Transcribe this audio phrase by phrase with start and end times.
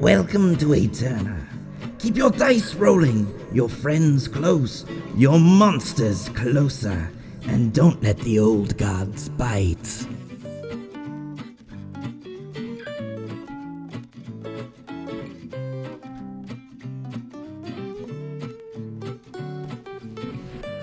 [0.00, 1.48] Welcome to Eterna.
[1.98, 4.84] Keep your dice rolling, your friends close,
[5.16, 7.10] your monsters closer,
[7.44, 10.06] and don't let the old gods bite.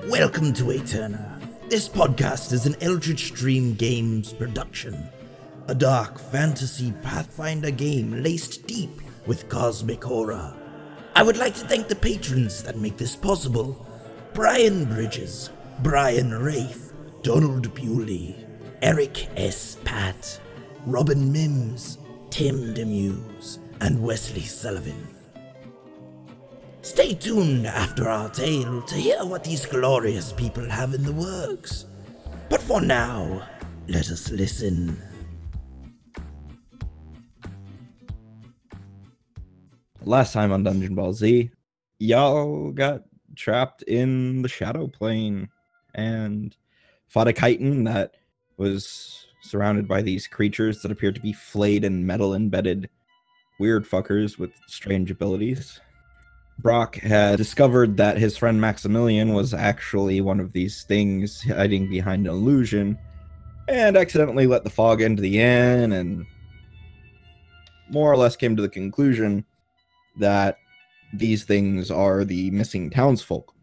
[0.10, 1.40] Welcome to Eterna.
[1.70, 5.08] This podcast is an Eldritch Dream Games production.
[5.68, 10.54] A dark fantasy Pathfinder game laced deep with cosmic horror.
[11.16, 13.86] I would like to thank the patrons that make this possible
[14.34, 15.52] Brian Bridges,
[15.84, 16.92] Brian Rafe,
[17.22, 18.36] Donald Bewley,
[18.82, 19.78] Eric S.
[19.84, 20.40] Pat,
[20.86, 22.00] Robin Mims,
[22.30, 25.08] Tim Demuse, and Wesley Sullivan.
[26.82, 31.86] Stay tuned after our tale to hear what these glorious people have in the works.
[32.50, 33.48] But for now,
[33.88, 35.02] let us listen.
[40.06, 41.50] Last time on Dungeon Ball Z,
[42.00, 43.04] y'all got
[43.36, 45.50] trapped in the shadow plane
[45.96, 46.56] and
[47.08, 48.16] fought a kyton that
[48.58, 52.90] was surrounded by these creatures that appeared to be flayed and metal embedded
[53.60, 55.80] weird fuckers with strange abilities.
[56.60, 62.28] Brock had discovered that his friend Maximilian was actually one of these things hiding behind
[62.28, 62.98] an illusion
[63.70, 66.26] and accidentally let the fog into the inn and
[67.90, 69.46] more or less came to the conclusion
[70.18, 70.58] that
[71.14, 73.54] these things are the missing townsfolk.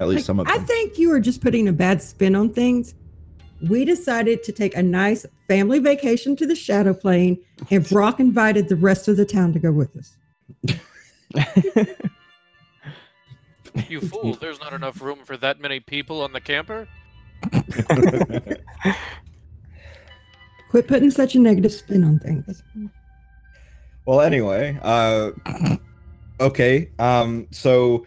[0.00, 0.60] At least Like, some of them.
[0.60, 2.94] I think you are just putting a bad spin on things.
[3.68, 7.38] We decided to take a nice family vacation to the Shadow Plane,
[7.70, 10.16] and Brock invited the rest of the town to go with us.
[13.88, 16.88] You fool, there's not enough room for that many people on the camper.
[20.70, 22.62] Quit putting such a negative spin on things.
[24.06, 25.30] Well, anyway, uh,
[26.40, 26.90] okay.
[26.98, 28.06] Um, so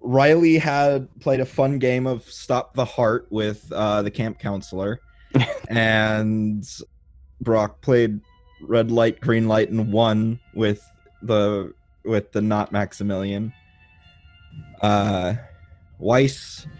[0.00, 5.00] Riley had played a fun game of Stop the Heart with uh, the camp counselor,
[5.68, 6.64] and
[7.40, 8.20] Brock played
[8.62, 10.82] Red Light, Green Light, and won with
[11.22, 11.72] the
[12.04, 13.52] with the not Maximilian.
[14.80, 15.34] Uh,
[15.98, 16.75] Weiss Wei-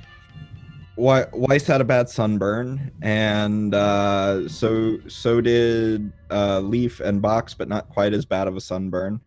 [0.97, 7.69] Weiss had a bad sunburn, and uh, so so did uh, Leaf and Box, but
[7.69, 9.21] not quite as bad of a sunburn.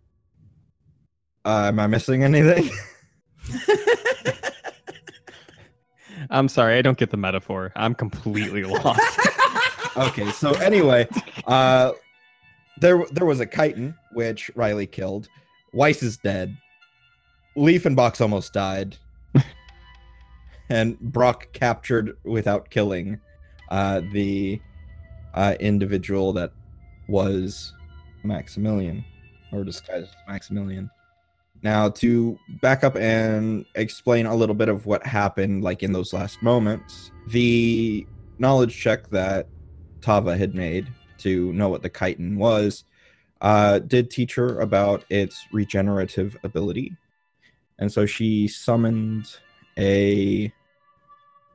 [1.45, 2.69] Uh, am I missing anything?
[6.29, 7.71] I'm sorry, I don't get the metaphor.
[7.75, 9.19] I'm completely lost.
[9.97, 11.07] okay, so anyway,
[11.45, 11.91] uh,
[12.79, 15.29] there there was a kyton which Riley killed.
[15.73, 16.57] Weiss is dead.
[17.55, 18.97] Leaf and Box almost died,
[20.69, 23.19] and Brock captured without killing
[23.69, 24.61] uh, the
[25.33, 26.51] uh, individual that
[27.07, 27.73] was
[28.23, 29.03] Maximilian,
[29.51, 30.89] or disguised as Maximilian.
[31.61, 36.13] Now, to back up and explain a little bit of what happened, like in those
[36.13, 38.07] last moments, the
[38.37, 39.47] knowledge check that
[40.01, 40.87] Tava had made
[41.19, 42.85] to know what the kyton was,
[43.41, 46.95] uh, did teach her about its regenerative ability.
[47.77, 49.27] And so she summoned
[49.77, 50.51] a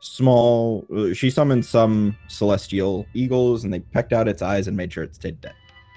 [0.05, 4.93] small, uh, she summoned some celestial eagles and they pecked out its eyes and made
[4.93, 5.55] sure it stayed dead.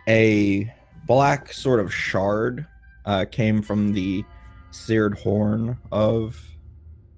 [0.07, 0.73] A
[1.06, 2.66] black sort of shard
[3.06, 4.23] uh, came from the
[4.72, 6.41] seared horn of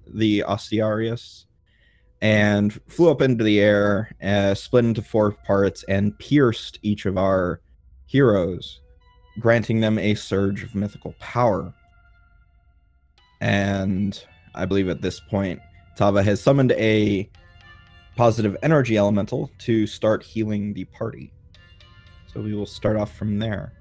[0.08, 1.44] the Ostiarius
[2.20, 7.16] and flew up into the air, uh, split into four parts, and pierced each of
[7.16, 7.60] our
[8.06, 8.80] heroes,
[9.38, 11.72] granting them a surge of mythical power.
[13.40, 14.22] And
[14.56, 15.60] I believe at this point,
[16.00, 17.28] Tava has summoned a
[18.16, 21.30] positive energy elemental to start healing the party.
[22.32, 23.74] So we will start off from there.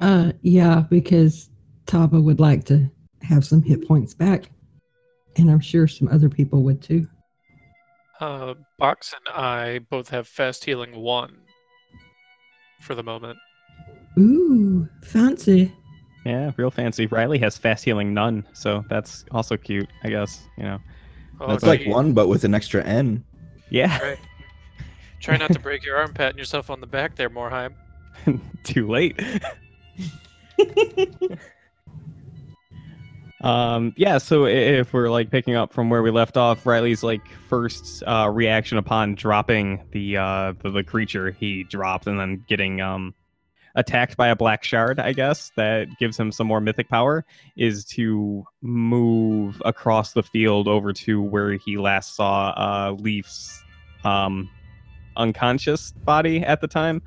[0.00, 1.50] Uh, yeah, because
[1.86, 2.90] Tava would like to
[3.22, 4.50] have some hit points back,
[5.36, 7.06] and I'm sure some other people would too.
[8.18, 11.36] Uh, Box and I both have fast healing one
[12.80, 13.38] for the moment.
[14.18, 15.72] Ooh, fancy.
[16.24, 17.06] Yeah, real fancy.
[17.06, 20.46] Riley has fast healing none, so that's also cute, I guess.
[20.56, 20.78] You know.
[21.40, 23.24] Oh, That's like one, but with an extra N.
[23.68, 23.98] Yeah.
[24.00, 24.18] Right.
[25.20, 27.74] Try not to break your arm, patting yourself on the back there, Morheim.
[28.62, 29.20] Too late.
[33.40, 37.20] um yeah so if we're like picking up from where we left off riley's like
[37.48, 42.80] first uh reaction upon dropping the uh the, the creature he dropped and then getting
[42.80, 43.12] um
[43.76, 47.24] attacked by a black shard i guess that gives him some more mythic power
[47.56, 53.62] is to move across the field over to where he last saw uh leaf's
[54.04, 54.48] um
[55.16, 57.02] unconscious body at the time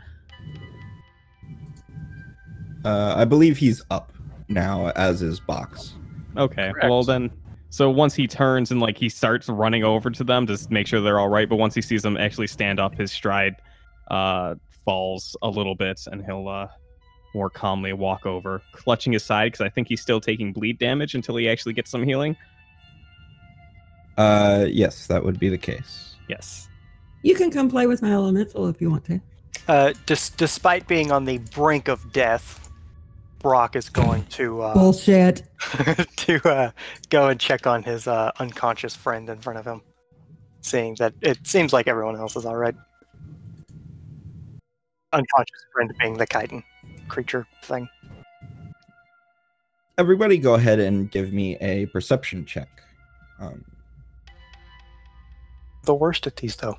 [2.87, 4.13] Uh, I believe he's up
[4.47, 5.95] now, as is Box.
[6.37, 6.71] Okay.
[6.71, 6.89] Correct.
[6.89, 7.29] Well then,
[7.69, 11.01] so once he turns and like he starts running over to them to make sure
[11.01, 13.55] they're all right, but once he sees them actually stand up, his stride
[14.09, 14.55] uh,
[14.87, 16.69] falls a little bit, and he'll uh,
[17.35, 21.13] more calmly walk over, clutching his side because I think he's still taking bleed damage
[21.13, 22.37] until he actually gets some healing.
[24.17, 26.15] Uh, yes, that would be the case.
[26.29, 26.69] Yes.
[27.21, 29.21] You can come play with my elemental if you want to.
[29.67, 32.71] Uh, dis- despite being on the brink of death,
[33.39, 35.43] Brock is going to uh, Bullshit.
[36.15, 36.71] to uh,
[37.09, 39.81] go and check on his uh, unconscious friend in front of him,
[40.61, 42.75] seeing that it seems like everyone else is all right.
[45.13, 46.63] Unconscious friend being the kyton
[47.07, 47.87] creature thing.
[49.97, 52.69] Everybody, go ahead and give me a perception check.
[53.39, 53.63] Um,
[55.85, 56.77] The worst at these, though.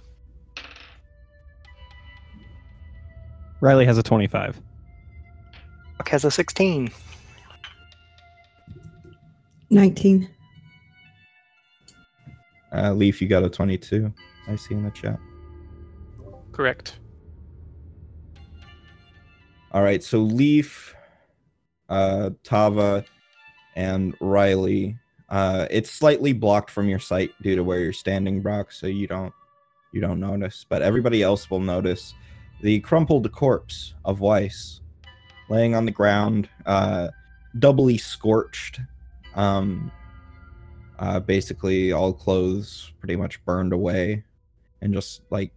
[3.61, 4.61] Riley has a 25.
[5.97, 6.93] Brock has a 16.
[9.71, 10.29] 19.
[12.73, 14.13] uh, Leaf, you got a 22.
[14.47, 15.19] I see in the chat.
[16.53, 16.99] Correct.
[19.71, 20.95] All right, so Leaf,
[21.91, 23.05] uh, Tava,
[23.77, 24.97] and Riley.
[25.29, 29.07] Uh, it's slightly blocked from your sight due to where you're standing, Brock, so you
[29.07, 29.33] don't
[29.93, 30.65] you don't notice.
[30.67, 32.15] But everybody else will notice
[32.63, 34.81] the crumpled corpse of Weiss
[35.51, 37.09] laying on the ground, uh,
[37.59, 38.81] doubly scorched.
[39.35, 39.93] Um,
[40.99, 44.25] uh, basically, all clothes pretty much burned away,
[44.81, 45.53] and just like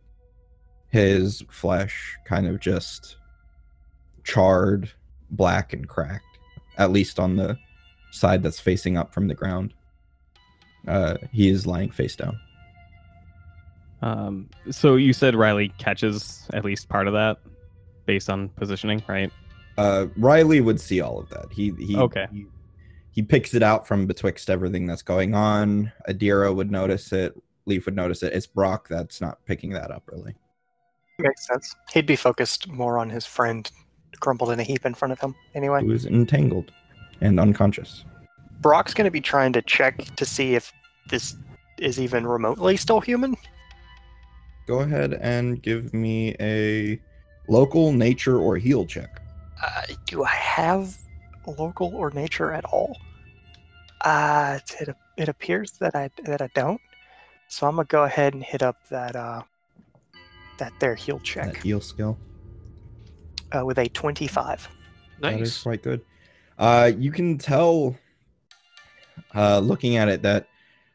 [0.90, 3.16] his flesh kind of just
[4.23, 4.91] charred,
[5.31, 6.39] black, and cracked,
[6.77, 7.57] at least on the
[8.12, 9.73] side that's facing up from the ground.
[10.88, 12.39] Uh, he is lying face down.
[14.01, 17.38] Um, so you said Riley catches at least part of that
[18.06, 19.31] based on positioning, right?
[19.77, 21.51] Uh, Riley would see all of that.
[21.51, 22.25] He he Okay.
[22.31, 22.45] He,
[23.12, 25.91] he picks it out from betwixt everything that's going on.
[26.09, 27.39] Adira would notice it.
[27.65, 28.33] Leaf would notice it.
[28.33, 30.33] It's Brock that's not picking that up really.
[31.19, 31.75] Makes sense.
[31.94, 33.69] He'd be focused more on his friend
[34.19, 35.36] crumpled in a heap in front of him.
[35.56, 36.72] Anyway, Who is entangled
[37.22, 38.04] and unconscious.
[38.62, 40.72] Brock's going to be trying to check to see if
[41.10, 41.36] this
[41.80, 43.36] is even remotely still human.
[44.68, 47.00] Go ahead and give me a
[47.48, 49.22] local nature or heal check.
[49.63, 50.98] Uh, do I have
[51.57, 52.98] local or nature at all?
[54.02, 56.81] Uh, it, it appears that I that I don't.
[57.48, 59.44] So I'm gonna go ahead and hit up that uh
[60.57, 62.18] that there heal That check heal skill.
[63.56, 64.68] Uh, with a 25.
[65.19, 66.01] That is quite good.
[66.57, 67.95] Uh, you can tell,
[69.36, 70.48] uh, looking at it, that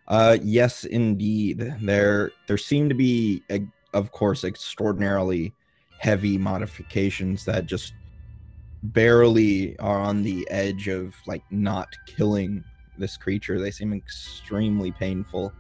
[0.08, 3.42] uh, yes, indeed, there there seem to be,
[3.92, 5.52] of course, extraordinarily
[5.98, 7.94] heavy modifications that just
[8.84, 12.62] barely are on the edge of like not killing
[12.98, 13.60] this creature.
[13.60, 15.52] They seem extremely painful,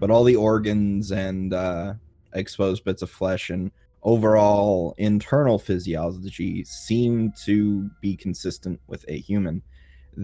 [0.00, 1.94] but all the organs and uh,
[2.34, 3.70] exposed bits of flesh and
[4.04, 9.62] overall internal physiology seem to be consistent with a human.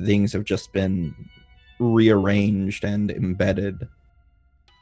[0.04, 1.14] Things have just been
[1.78, 3.88] rearranged and embedded.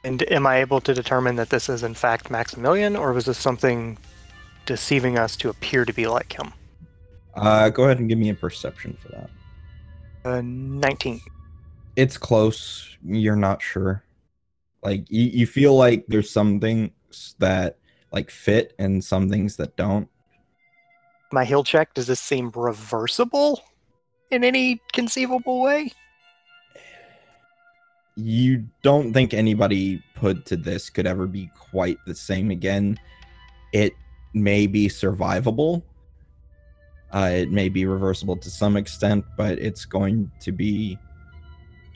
[0.03, 3.37] And am I able to determine that this is in fact Maximilian, or was this
[3.37, 3.97] something
[4.65, 6.53] deceiving us to appear to be like him?
[7.33, 9.29] Uh, go ahead and give me a perception for that.
[10.25, 11.21] Uh, 19.
[11.95, 12.97] It's close.
[13.03, 14.03] You're not sure.
[14.83, 17.77] Like you, you feel like there's some things that
[18.11, 20.07] like fit and some things that don't.
[21.31, 23.61] My heal check, does this seem reversible
[24.31, 25.91] in any conceivable way?
[28.25, 32.99] you don't think anybody put to this could ever be quite the same again.
[33.71, 33.93] It
[34.33, 35.83] may be survivable.
[37.11, 40.97] Uh, it may be reversible to some extent, but it's going to be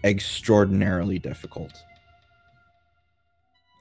[0.03, 1.73] extraordinarily difficult.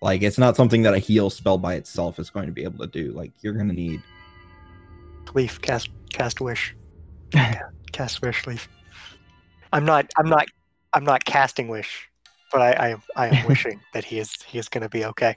[0.02, 2.78] Like it's not something that a heal spell by itself is going to be able
[2.84, 3.12] to do.
[3.12, 4.02] Like you're gonna need
[5.32, 6.74] Leaf, cast cast wish.
[7.92, 8.68] cast wish, leaf.
[9.72, 10.46] I'm not I'm not
[10.92, 12.10] I'm not casting wish,
[12.50, 15.36] but I I, am- I am wishing that he is he is gonna be okay.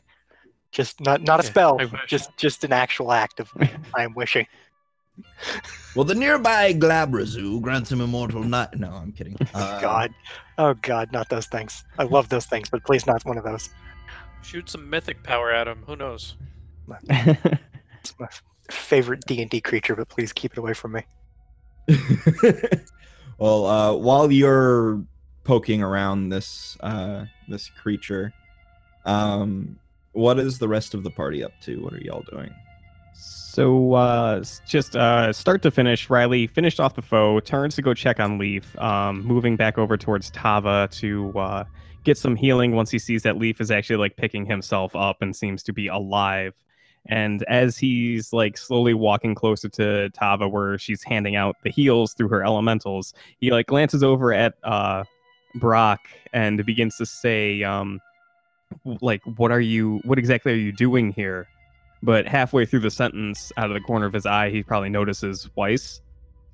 [0.72, 3.52] Just not not a spell, I just just an actual act of
[3.96, 4.48] I am wishing.
[5.96, 8.78] Well, the nearby Glabrezu grants him immortal night.
[8.78, 9.38] no, I'm kidding.
[9.54, 10.14] Uh, God.
[10.58, 11.86] Oh God, not those things.
[11.98, 13.70] I love those things, but please not one of those.
[14.46, 15.84] Shoot some mythic power at him.
[15.88, 16.36] Who knows?
[17.10, 18.28] It's my
[18.70, 21.02] favorite D and D creature, but please keep it away from me.
[23.40, 25.04] well, uh, while you're
[25.44, 28.34] poking around this uh, this creature,
[29.06, 29.80] um,
[30.12, 31.82] what is the rest of the party up to?
[31.82, 32.54] What are y'all doing?
[33.14, 37.94] So uh, just uh, start to finish, Riley finished off the foe, turns to go
[37.94, 41.64] check on Leaf, um, moving back over towards Tava to uh,
[42.06, 45.36] get some healing once he sees that Leaf is actually like picking himself up and
[45.36, 46.54] seems to be alive.
[47.08, 52.14] And as he's like slowly walking closer to Tava, where she's handing out the heals
[52.14, 55.04] through her elementals, he like glances over at uh,
[55.56, 56.00] Brock
[56.34, 58.00] and begins to say, um,
[59.02, 60.00] like, "What are you?
[60.04, 61.48] What exactly are you doing here?"
[62.02, 65.50] But halfway through the sentence, out of the corner of his eye, he probably notices
[65.56, 66.02] Weiss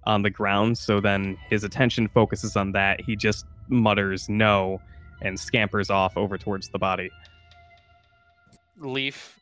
[0.06, 0.78] on the ground.
[0.78, 3.00] So then his attention focuses on that.
[3.02, 4.82] He just mutters no
[5.22, 7.10] and scampers off over towards the body.
[8.78, 9.40] Leaf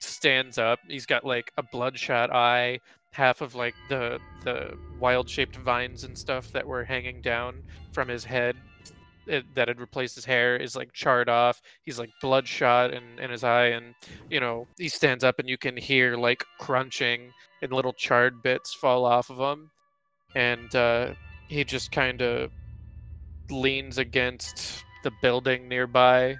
[0.00, 0.78] stands up.
[0.88, 2.80] He's got like a bloodshot eye,
[3.10, 8.08] half of like the the wild shaped vines and stuff that were hanging down from
[8.08, 8.56] his head
[9.28, 11.60] it, that had replaced his hair is like charred off.
[11.82, 13.94] He's like bloodshot in, in his eye, and
[14.30, 17.32] you know he stands up, and you can hear like crunching
[17.62, 19.70] and little charred bits fall off of him,
[20.34, 21.12] and uh,
[21.48, 22.50] he just kind of
[23.50, 26.36] leans against the building nearby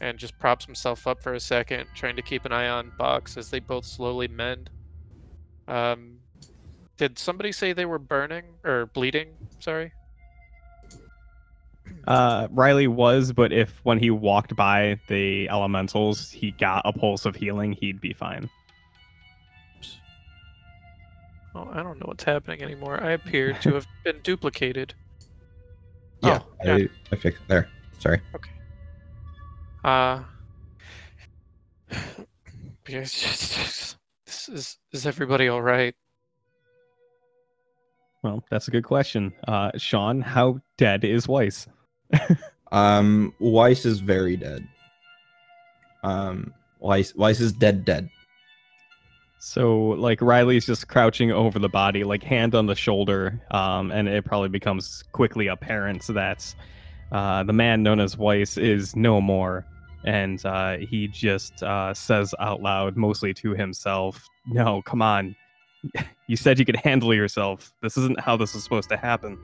[0.00, 3.36] and just props himself up for a second, trying to keep an eye on Box
[3.36, 4.70] as they both slowly mend.
[5.66, 6.18] Um,
[6.96, 9.28] did somebody say they were burning or bleeding?
[9.60, 9.92] Sorry.
[12.06, 17.24] Uh, Riley was, but if when he walked by the elementals, he got a pulse
[17.24, 18.48] of healing, he'd be fine.
[21.54, 23.02] Oh, I don't know what's happening anymore.
[23.02, 24.94] I appear to have been duplicated.
[26.22, 26.74] Yeah, Oh, yeah.
[26.74, 27.68] I, I fixed there.
[27.98, 28.20] Sorry.
[28.34, 28.50] Okay.
[29.84, 30.22] Uh,
[32.88, 35.94] yes, this is is everybody all right?
[38.22, 39.32] Well, that's a good question.
[39.46, 41.66] Uh, Sean, how dead is Weiss?
[42.72, 44.66] Um, Weiss is very dead.
[46.02, 48.08] Um, Weiss, Weiss is dead, dead.
[49.40, 54.08] So, like, Riley's just crouching over the body, like, hand on the shoulder, um, and
[54.08, 56.54] it probably becomes quickly apparent that
[57.12, 59.66] uh, the man known as Weiss is no more.
[60.04, 65.34] And uh, he just uh, says out loud, mostly to himself, No, come on.
[66.30, 67.72] You said you could handle yourself.
[67.80, 69.38] This isn't how this is supposed to happen.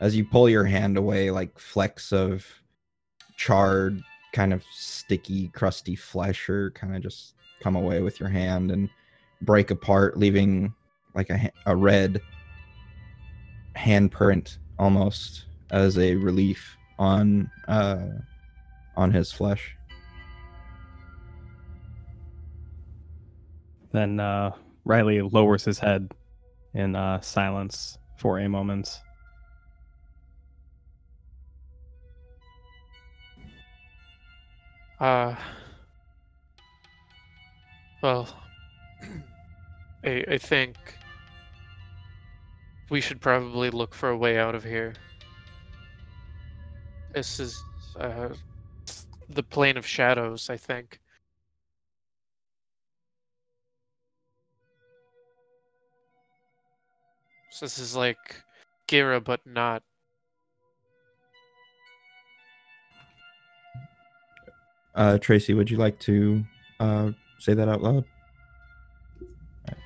[0.00, 2.44] As you pull your hand away, like flecks of
[3.36, 8.72] charred, kind of sticky, crusty flesh, or kind of just come away with your hand
[8.72, 8.90] and
[9.42, 10.74] break apart, leaving
[11.14, 12.20] like a a red
[13.80, 18.06] handprint almost as a relief on uh
[18.96, 19.76] on his flesh.
[23.92, 24.52] Then uh,
[24.84, 26.12] Riley lowers his head
[26.74, 29.00] in uh, silence for a moment.
[35.00, 35.34] Uh,
[38.02, 38.28] well,
[40.04, 40.76] I, I think
[42.90, 44.92] we should probably look for a way out of here.
[47.14, 47.62] This is
[47.98, 48.28] uh,
[49.30, 51.00] the plane of shadows, I think.
[57.50, 58.36] So this is like
[58.88, 59.82] Gira, but not.
[64.94, 66.44] Uh, Tracy, would you like to
[66.80, 68.04] uh say that out loud?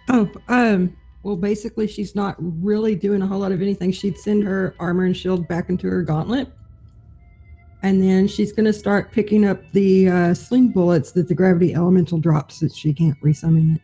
[0.08, 3.90] Oh, um, well, basically, she's not really doing a whole lot of anything.
[3.90, 6.52] She'd send her armor and shield back into her gauntlet.
[7.82, 11.74] And then she's going to start picking up the uh, sling bullets that the gravity
[11.74, 13.82] elemental drops that she can't resummon it.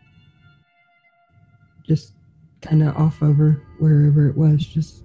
[1.87, 2.13] Just
[2.61, 4.65] kind of off over wherever it was.
[4.65, 5.05] Just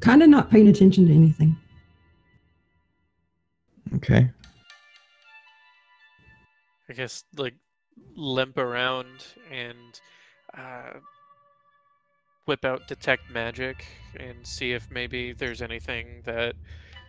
[0.00, 1.56] kind of not paying attention to anything.
[3.96, 4.30] Okay.
[6.88, 7.54] I guess like
[8.16, 10.00] limp around and
[10.56, 10.98] uh,
[12.46, 16.54] whip out detect magic and see if maybe there's anything that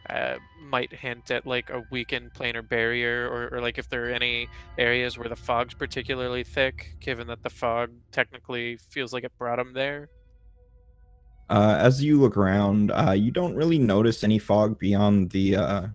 [0.10, 4.14] uh, might hint at like a weakened planar barrier or, or like if there are
[4.14, 9.32] any areas where the fog's particularly thick given that the fog technically feels like it
[9.38, 10.10] brought them there
[11.50, 15.88] Uh, as you look around, uh, you don't really notice any fog beyond the uh,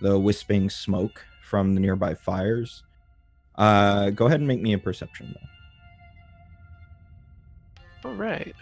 [0.00, 2.84] the wisping smoke from the nearby fires.
[3.56, 5.48] Uh, go ahead and make me a perception though.
[8.04, 8.54] All right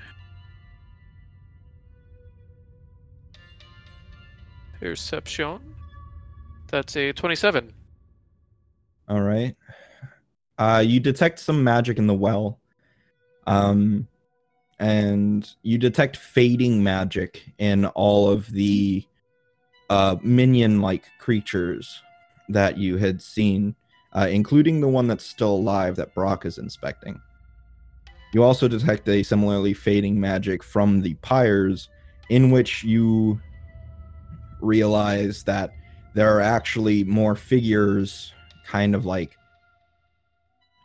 [4.81, 5.59] perception
[6.69, 7.73] that's a 27
[9.09, 9.55] All right.
[10.59, 12.59] Uh, you detect some magic in the well.
[13.47, 14.09] Um,
[14.81, 19.05] and you detect fading magic in all of the
[19.88, 22.02] uh, minion like creatures
[22.49, 23.76] that you had seen,
[24.12, 27.21] uh, including the one that's still alive that Brock is inspecting.
[28.37, 31.88] You also detect a similarly fading magic from the pyres,
[32.28, 33.40] in which you
[34.61, 35.71] realize that
[36.12, 38.35] there are actually more figures,
[38.66, 39.38] kind of like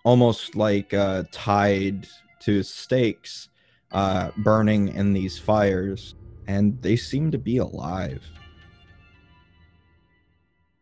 [0.06, 2.08] almost like uh, tied
[2.40, 3.50] to stakes,
[3.92, 6.16] uh, burning in these fires,
[6.48, 8.24] and they seem to be alive.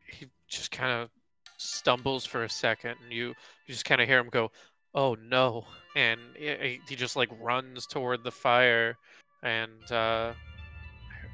[0.05, 1.09] He just kind of
[1.57, 4.51] stumbles for a second, and you, you just kind of hear him go,
[4.93, 8.97] "Oh no!" And he, just like runs toward the fire,
[9.41, 10.33] and uh,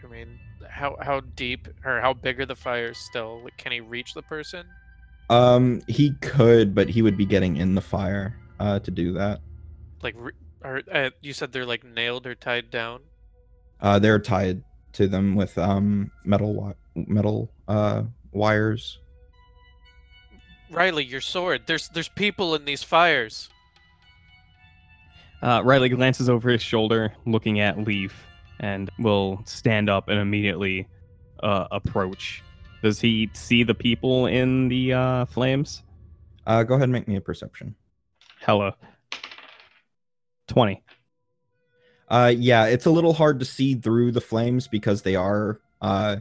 [0.04, 3.42] I mean, how how deep or how big are the fires still?
[3.44, 4.66] Like, can he reach the person?
[5.30, 9.42] Um, he could, but he would be getting in the fire uh, to do that.
[10.02, 10.32] Like, re-
[10.64, 13.02] or uh, you said they're like nailed or tied down?
[13.82, 19.00] Uh, they're tied to them with um metal wi- metal uh wires.
[20.72, 21.64] Riley, your sword.
[21.66, 23.50] There's there's people in these fires.
[25.46, 28.26] Uh, Riley glances over his shoulder, looking at Leaf,
[28.60, 30.88] and will stand up and immediately
[31.44, 32.42] uh, approach.
[32.82, 35.84] Does he see the people in the uh, flames?
[36.48, 37.76] Uh, go ahead and make me a perception.
[38.40, 38.76] Hella.
[40.48, 40.84] 20.
[42.10, 46.18] Uh, yeah, it's a little hard to see through the flames because they are uh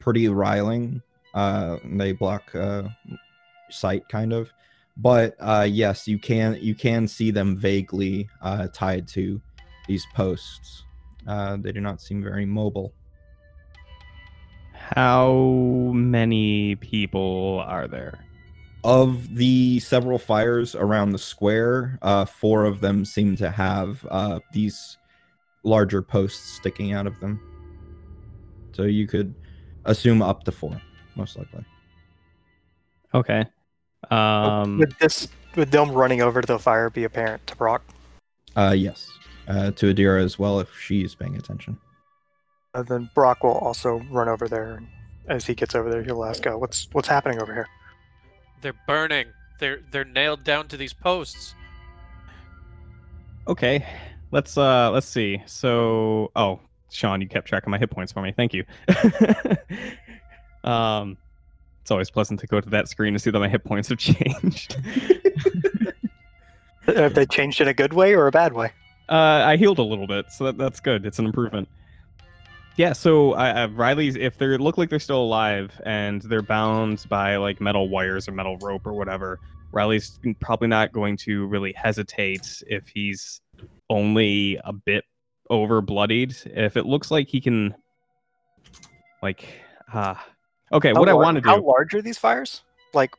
[0.00, 1.00] pretty riling.
[1.32, 2.82] Uh, they block uh
[3.70, 4.50] sight kind of,
[4.96, 9.40] but uh, yes, you can you can see them vaguely uh tied to
[9.88, 10.84] these posts.
[11.26, 12.92] Uh, they do not seem very mobile.
[14.72, 15.32] How
[15.94, 18.18] many people are there?
[18.84, 24.40] Of the several fires around the square, uh, four of them seem to have uh,
[24.52, 24.98] these
[25.62, 27.40] larger posts sticking out of them.
[28.72, 29.34] So you could
[29.86, 30.78] assume up to four,
[31.16, 31.64] most likely.
[33.14, 33.46] Okay.
[34.10, 37.82] Um, would this would them running over to the fire be apparent to Brock?
[38.56, 39.10] Uh, yes.
[39.46, 41.78] Uh, to Adira as well if she's paying attention.
[42.74, 44.88] Uh, then Brock will also run over there, and
[45.28, 47.68] as he gets over there, he'll ask, uh, "What's what's happening over here?"
[48.62, 49.26] They're burning.
[49.60, 51.54] They're they're nailed down to these posts.
[53.46, 53.86] okay.
[54.34, 55.40] Let's uh let's see.
[55.46, 56.58] So oh,
[56.90, 58.32] Sean, you kept track of my hit points for me.
[58.32, 58.64] Thank you.
[60.64, 61.16] um
[61.84, 63.98] it's always pleasant to go to that screen to see that my hit points have
[63.98, 64.78] changed.
[66.86, 68.70] Have they changed in a good way or a bad way?
[69.06, 71.04] Uh, I healed a little bit, so that, that's good.
[71.04, 71.68] It's an improvement.
[72.76, 77.36] Yeah, so uh, Riley's if they look like they're still alive and they're bound by
[77.36, 79.40] like metal wires or metal rope or whatever,
[79.72, 83.42] Riley's probably not going to really hesitate if he's
[83.90, 85.04] only a bit
[85.50, 86.34] over bloodied.
[86.46, 87.74] If it looks like he can,
[89.22, 89.46] like,
[89.92, 90.24] ah,
[90.72, 90.92] okay.
[90.92, 91.48] How what I want to do?
[91.48, 92.62] How large are these fires?
[92.92, 93.10] Like,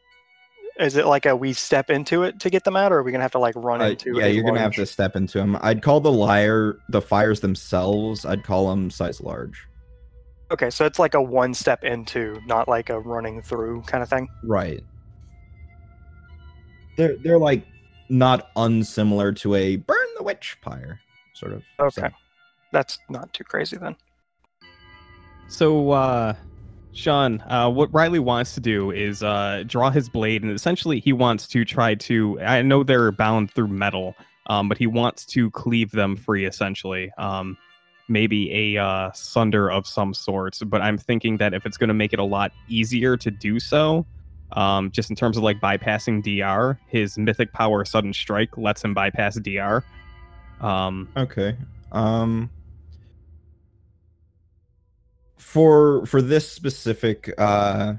[0.80, 3.12] is it like a we step into it to get them out, or are we
[3.12, 4.18] gonna have to like run Uh, into?
[4.18, 5.58] yeah, a you're gonna have to step into them.
[5.62, 8.26] I'd call the liar the fires themselves.
[8.26, 9.68] I'd call them size large.
[10.52, 14.10] Okay, so it's like a one step into, not like a running through kind of
[14.10, 14.28] thing.
[14.44, 14.84] Right.
[16.98, 17.66] They're they're like
[18.10, 21.00] not unsimilar to a burn the witch pyre
[21.34, 21.64] sort of.
[21.80, 22.14] Okay, setup.
[22.72, 23.96] that's not too crazy then.
[25.48, 26.34] So, uh,
[26.96, 31.12] Sean, uh, what Riley wants to do is uh, draw his blade, and essentially he
[31.12, 32.40] wants to try to.
[32.40, 34.16] I know they're bound through metal,
[34.48, 37.12] um, but he wants to cleave them free, essentially.
[37.18, 37.58] Um,
[38.08, 40.64] maybe a uh, sunder of some sorts.
[40.64, 43.60] But I'm thinking that if it's going to make it a lot easier to do
[43.60, 44.06] so,
[44.54, 48.94] um, just in terms of like bypassing DR, his mythic power sudden strike lets him
[48.94, 49.84] bypass DR.
[50.62, 51.58] Um, Okay.
[51.92, 52.50] Um
[55.38, 57.94] for for this specific uh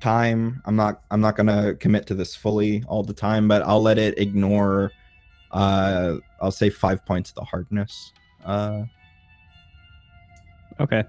[0.00, 3.82] time, I'm not I'm not to commit to this fully all the time, but I'll
[3.82, 4.92] let it ignore
[5.50, 8.12] uh I'll say 5 points of the hardness.
[8.44, 8.84] Uh
[10.80, 11.04] Okay.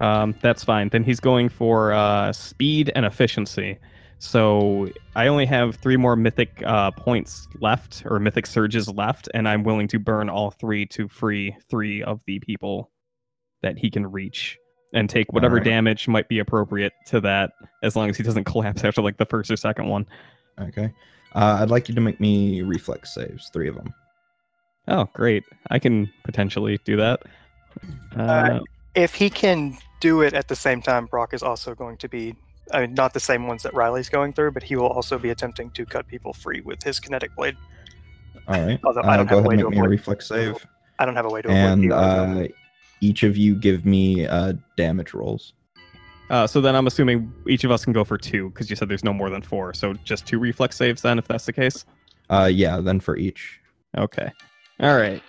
[0.00, 0.88] Um, that's fine.
[0.90, 3.78] Then he's going for uh, speed and efficiency.
[4.18, 9.48] So I only have three more mythic uh, points left, or mythic surges left, and
[9.48, 12.90] I'm willing to burn all three to free three of the people
[13.62, 14.58] that he can reach
[14.96, 15.64] and take whatever Alright.
[15.64, 19.26] damage might be appropriate to that, as long as he doesn't collapse after like the
[19.26, 20.06] first or second one.
[20.60, 20.92] okay.
[21.34, 23.92] Uh I'd like you to make me reflex saves, 3 of them.
[24.88, 25.42] Oh, great!
[25.70, 27.20] I can potentially do that.
[28.16, 28.60] Uh,
[28.94, 32.34] If he can do it at the same time, Brock is also going to be.
[32.72, 35.30] I mean, not the same ones that Riley's going through, but he will also be
[35.30, 37.56] attempting to cut people free with his kinetic blade.
[38.48, 38.80] All right.
[38.84, 40.26] Although I Uh, don't go have a ahead way and to make me a reflex
[40.28, 40.66] save.
[40.98, 41.96] I don't have a way to avoid And DR, though.
[42.42, 42.48] uh
[43.00, 45.52] each of you give me uh damage rolls.
[46.28, 48.88] Uh, so then I'm assuming each of us can go for two because you said
[48.88, 49.72] there's no more than four.
[49.74, 51.84] So just two reflex saves then, if that's the case.
[52.30, 53.60] Uh, yeah, then for each.
[53.96, 54.32] Okay.
[54.80, 55.22] All right.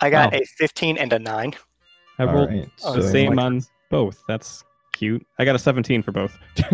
[0.00, 0.38] I got Wow.
[0.40, 1.54] a 15 and a 9.
[2.18, 4.22] I All rolled right, the so- same like- on both.
[4.26, 5.26] That's cute.
[5.38, 6.38] I got a 17 for both.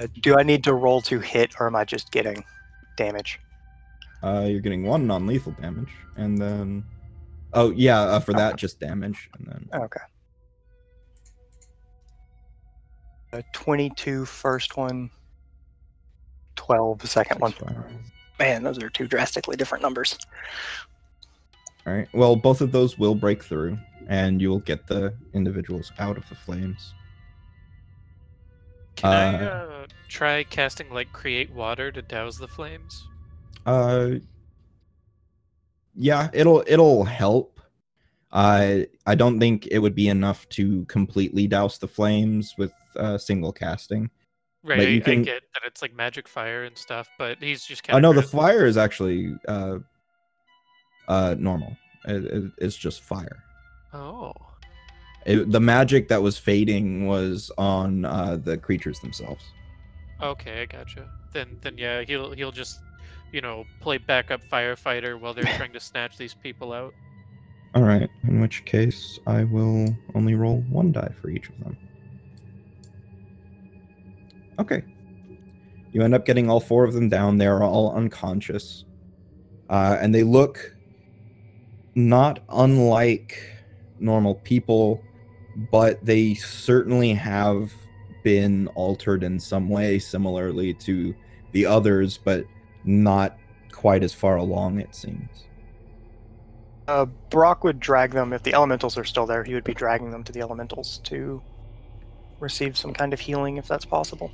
[0.00, 2.44] Uh, do I need to roll to hit or am I just getting
[2.96, 3.40] damage?
[4.22, 6.84] Uh, you're getting one non-lethal damage, and then,
[7.52, 10.00] oh yeah, uh, for that just damage, and then Okay.
[13.32, 15.10] Uh, 22 first one,
[16.56, 17.52] 12 second one.
[17.52, 17.90] six fire.
[18.38, 20.18] Man, those are two drastically different numbers.
[21.86, 22.08] All right.
[22.14, 23.78] Well, both of those will break through,
[24.08, 26.94] and you will get the individuals out of the flames.
[28.96, 33.06] Can I Uh, uh, try casting like create water to douse the flames?
[33.68, 34.18] Uh,
[35.94, 37.60] yeah, it'll it'll help.
[38.32, 43.18] I I don't think it would be enough to completely douse the flames with uh,
[43.18, 44.10] single casting.
[44.64, 47.64] Right, you I- I can- get that it's like magic fire and stuff, but he's
[47.64, 49.78] just Oh kind no, of the fire is actually uh,
[51.08, 51.76] uh, normal.
[52.06, 53.42] It, it- it's just fire.
[53.94, 54.34] Oh,
[55.26, 59.44] It, the magic that was fading was on uh, the creatures themselves.
[60.22, 61.08] okay, I gotcha.
[61.32, 62.80] Then, then yeah, he'll he'll just,
[63.32, 66.94] you know, play backup firefighter while they're trying to snatch these people out.
[67.74, 68.08] All right.
[68.26, 71.76] In which case, I will only roll one die for each of them.
[74.58, 74.82] Okay.
[75.92, 77.38] You end up getting all four of them down.
[77.38, 78.84] They are all unconscious,
[79.70, 80.74] uh, and they look
[81.94, 83.40] not unlike
[83.98, 85.02] normal people,
[85.70, 87.72] but they certainly have
[88.22, 91.14] been altered in some way, similarly to
[91.52, 92.44] the others, but
[92.88, 93.36] not
[93.70, 94.80] quite as far along.
[94.80, 95.28] It seems.
[96.88, 100.10] Uh, Brock would drag them, if the elementals are still there, he would be dragging
[100.10, 101.42] them to the elementals to
[102.40, 104.30] receive some kind of healing if that's possible.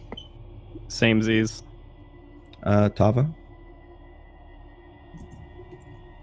[0.86, 1.64] Same Z's.
[2.62, 3.28] Uh, Tava.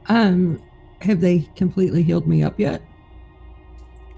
[0.07, 0.61] Um,
[1.01, 2.81] have they completely healed me up yet?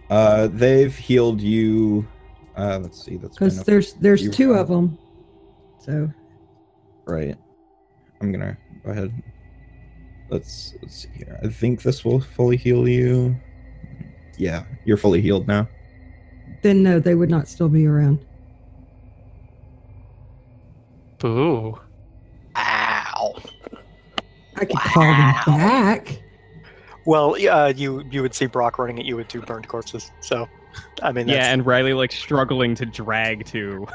[0.10, 2.08] Uh, they've healed you.
[2.56, 3.18] Uh, let's see.
[3.18, 4.98] That's Because there's there's you- two of them.
[5.80, 6.12] So
[7.06, 7.38] right.
[8.24, 9.12] I'm gonna go ahead.
[10.30, 11.38] Let's let's see here.
[11.44, 13.36] I think this will fully heal you.
[14.38, 15.68] Yeah, you're fully healed now.
[16.62, 18.26] then no, they would not still be around.
[21.20, 21.78] Boo.
[22.56, 23.36] Ow.
[24.56, 26.22] I could call them back.
[27.06, 30.12] Well, uh, you you would see Brock running at you with two burned corpses.
[30.22, 30.48] So,
[31.02, 33.88] I mean, that's, Yeah, and Riley like struggling to drag too.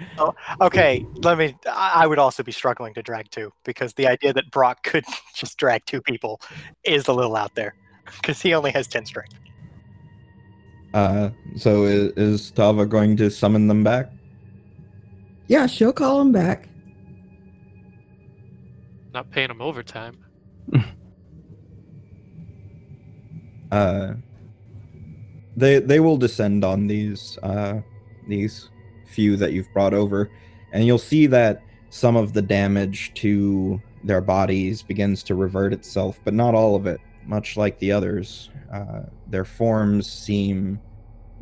[0.60, 1.06] okay.
[1.16, 1.56] Let me.
[1.66, 5.04] I I would also be struggling to drag two because the idea that Brock could
[5.34, 6.40] just drag two people
[6.84, 7.74] is a little out there
[8.20, 9.34] because he only has ten strength.
[10.94, 14.10] Uh, so is, is Tava going to summon them back?
[15.46, 16.68] Yeah, she'll call them back.
[19.12, 20.16] Not paying him overtime.
[23.70, 24.14] Uh,
[25.58, 27.80] they they will descend on these uh
[28.26, 28.70] these
[29.06, 30.30] few that you've brought over,
[30.72, 36.20] and you'll see that some of the damage to their bodies begins to revert itself,
[36.24, 37.00] but not all of it.
[37.26, 40.80] Much like the others, uh, their forms seem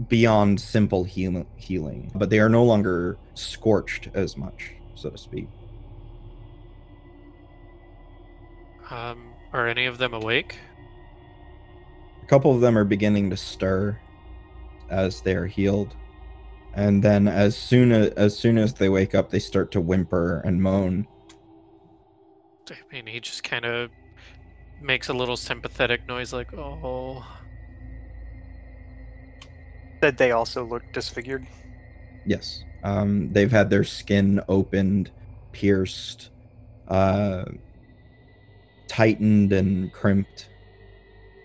[0.09, 5.49] beyond simple heal- healing, but they are no longer scorched as much, so to speak.
[8.91, 10.57] Um, are any of them awake?
[12.23, 13.99] A couple of them are beginning to stir
[14.91, 15.97] as they are healed.
[16.75, 20.41] And then as soon as, as soon as they wake up, they start to whimper
[20.45, 21.07] and moan.
[22.71, 23.91] I mean, he just kind of
[24.81, 27.25] makes a little sympathetic noise, like "oh."
[30.01, 31.47] That they also look disfigured.
[32.27, 32.65] Yes.
[32.83, 35.11] Um, they've had their skin opened,
[35.53, 36.31] pierced,
[36.89, 37.47] uh,
[38.87, 40.51] tightened and crimped,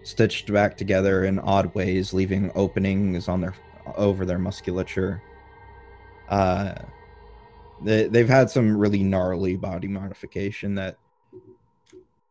[0.03, 3.55] stitched back together in odd ways, leaving openings on their
[3.95, 5.21] over their musculature.
[6.29, 6.75] Uh,
[7.83, 10.97] they, they've had some really gnarly body modification that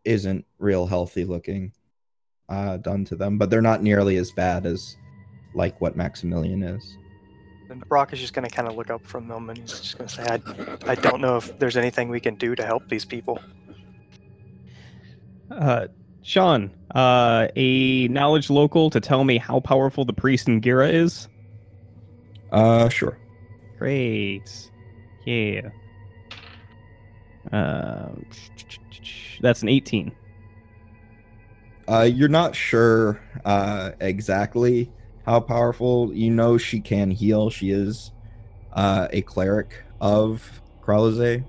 [0.04, 1.72] isn't real healthy looking
[2.48, 4.96] uh, done to them, but they're not nearly as bad as
[5.54, 6.96] like what Maximilian is.
[7.68, 9.98] And Brock is just going to kind of look up from them and he's just
[9.98, 12.88] going to say, I, I don't know if there's anything we can do to help
[12.88, 13.38] these people.
[15.50, 15.86] uh,
[16.22, 21.28] Sean, uh, a knowledge local to tell me how powerful the priest in Gira is.
[22.52, 23.18] Uh, sure.
[23.78, 24.70] Great.
[25.24, 25.70] Yeah.
[27.52, 28.10] Uh,
[29.40, 30.12] that's an 18.
[31.88, 34.90] Uh, you're not sure uh, exactly.
[35.26, 36.14] how powerful.
[36.14, 37.50] You know she can heal.
[37.50, 38.12] She is
[38.72, 41.44] uh, a cleric of Kralaze,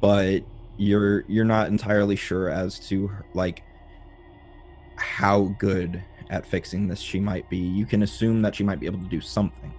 [0.00, 0.40] but
[0.78, 3.62] you're you're not entirely sure as to like
[4.96, 7.58] how good at fixing this she might be.
[7.58, 9.72] You can assume that she might be able to do something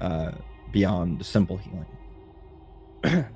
[0.00, 0.32] uh,
[0.72, 1.86] beyond simple healing.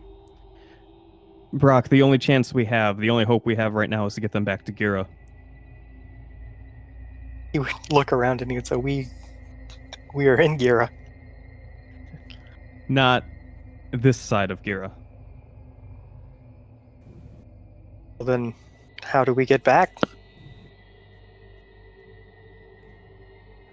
[1.53, 4.21] Brock, the only chance we have, the only hope we have right now is to
[4.21, 5.07] get them back to Gira.
[7.53, 9.09] He would look around and he would say, "We,
[10.15, 10.91] we are in Gira."
[12.89, 13.25] Not
[13.93, 14.93] this side of Gira.
[18.19, 18.55] Well, then,
[19.03, 19.99] how do we get back?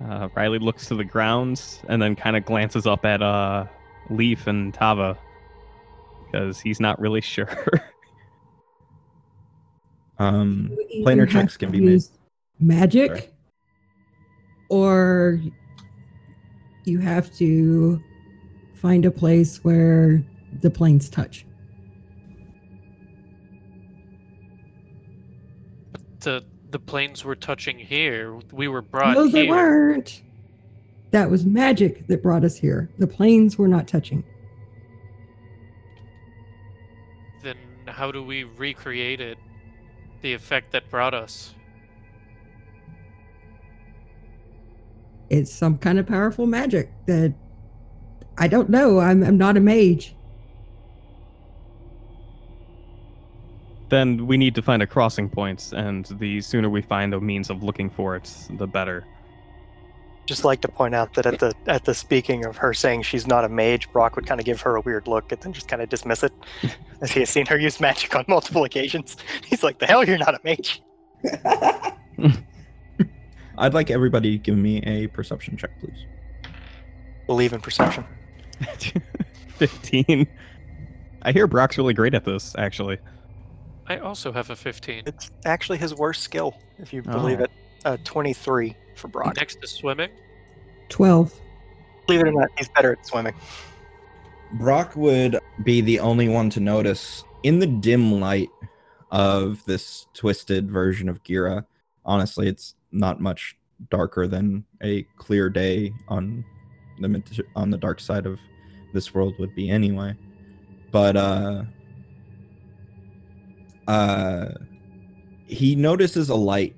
[0.03, 3.65] Uh, Riley looks to the grounds and then kind of glances up at uh,
[4.09, 5.17] Leaf and Tava
[6.25, 7.49] because he's not really sure.
[10.19, 12.03] Um, You planar checks can be made.
[12.59, 13.29] Magic, Sorry.
[14.69, 15.41] or
[16.85, 18.01] you have to
[18.75, 20.23] find a place where
[20.61, 21.45] the planes touch.
[26.25, 28.39] The the planes were touching here.
[28.51, 29.51] We were brought no, they here.
[29.51, 30.23] weren't.
[31.11, 32.89] That was magic that brought us here.
[32.97, 34.23] The planes were not touching.
[37.43, 39.37] Then how do we recreate it?
[40.21, 41.53] The effect that brought us.
[45.29, 47.35] It's some kind of powerful magic that
[48.39, 48.99] I don't know.
[48.99, 50.15] I'm, I'm not a mage.
[53.89, 57.49] Then we need to find a crossing point, and the sooner we find a means
[57.49, 59.05] of looking for it, the better.
[60.25, 63.27] Just like to point out that at the at the speaking of her saying she's
[63.27, 65.67] not a mage, Brock would kind of give her a weird look and then just
[65.67, 66.33] kind of dismiss it,
[67.01, 69.17] as he has seen her use magic on multiple occasions.
[69.45, 70.81] He's like, "The hell, you're not a mage."
[73.57, 76.05] I'd like everybody to give me a perception check, please.
[77.27, 78.05] Believe in perception.
[79.57, 80.27] 15.
[81.21, 82.97] I hear Brock's really great at this, actually.
[83.87, 85.03] I also have a 15.
[85.05, 87.43] It's actually his worst skill, if you believe Oh.
[87.43, 87.51] it.
[87.83, 89.35] Uh, 23 for Brock.
[89.37, 90.09] Next to swimming.
[90.89, 91.31] 12.
[92.07, 93.33] Believe it or not, he's better at swimming.
[94.53, 98.49] Brock would be the only one to notice in the dim light
[99.11, 101.65] of this twisted version of Gira.
[102.05, 103.55] Honestly, it's not much
[103.89, 106.43] darker than a clear day on
[106.99, 108.39] the on the dark side of
[108.93, 110.15] this world would be anyway.
[110.91, 111.63] But uh
[113.87, 114.47] uh
[115.47, 116.75] he notices a light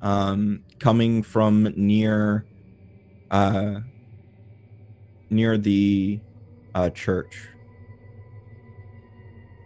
[0.00, 2.46] um coming from near
[3.30, 3.80] uh
[5.30, 6.20] near the
[6.74, 7.48] uh, church.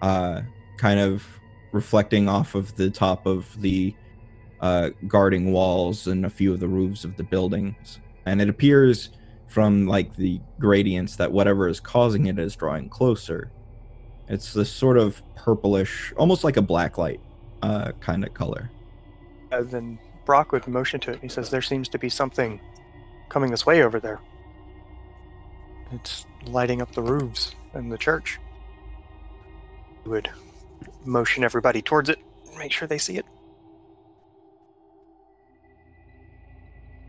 [0.00, 0.42] Uh,
[0.76, 1.24] kind of
[1.72, 3.94] reflecting off of the top of the
[4.60, 8.00] uh, guarding walls and a few of the roofs of the buildings.
[8.26, 9.10] And it appears
[9.48, 13.50] from like the gradients that whatever is causing it is drawing closer.
[14.28, 17.20] It's this sort of purplish, almost like a black light
[17.62, 18.70] uh, kind of color.
[19.52, 21.20] Uh, then Brock would motion to it.
[21.20, 22.60] He says, "There seems to be something
[23.28, 24.20] coming this way over there.
[25.92, 28.38] It's lighting up the roofs in the church."
[30.02, 30.30] He would
[31.04, 32.18] motion everybody towards it,
[32.58, 33.26] make sure they see it.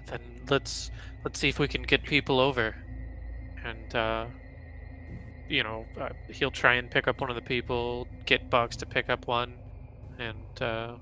[0.07, 0.91] Then let's
[1.23, 2.75] let's see if we can get people over,
[3.63, 4.25] and uh,
[5.49, 8.85] you know uh, he'll try and pick up one of the people, get Bugs to
[8.85, 9.53] pick up one,
[10.19, 10.95] and uh,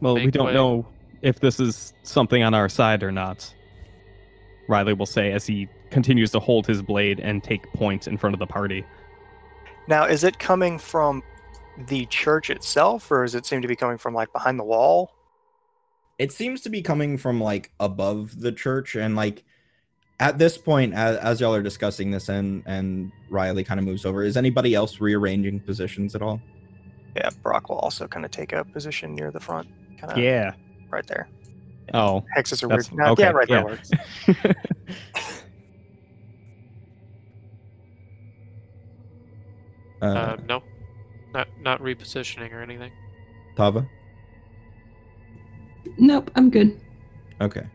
[0.00, 0.54] Well, we don't way.
[0.54, 0.86] know
[1.22, 3.52] if this is something on our side or not.
[4.68, 8.34] Riley will say as he continues to hold his blade and take point in front
[8.34, 8.84] of the party.
[9.86, 11.22] Now, is it coming from
[11.76, 15.10] the church itself, or does it seem to be coming from like behind the wall?
[16.16, 19.42] it seems to be coming from like above the church and like
[20.20, 24.04] at this point as, as y'all are discussing this and and riley kind of moves
[24.06, 26.40] over is anybody else rearranging positions at all
[27.16, 29.68] Yeah, Brock will also kind of take a position near the front,
[30.00, 30.52] kind of Yeah.
[30.90, 31.28] right there.
[31.92, 32.24] Oh.
[32.36, 33.04] Hexes are That's- weird.
[33.06, 33.56] No, okay, yeah, right yeah.
[33.56, 33.90] there works.
[40.02, 40.62] uh, uh, no,
[41.32, 42.92] not not repositioning or anything.
[43.56, 43.86] tava
[45.98, 46.80] Nope, I'm good.
[47.40, 47.66] okay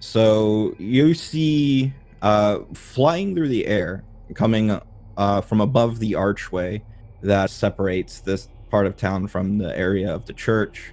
[0.00, 4.04] so you see uh flying through the air
[4.34, 4.80] coming
[5.16, 6.82] uh from above the archway
[7.22, 10.92] that separates this part of town from the area of the church.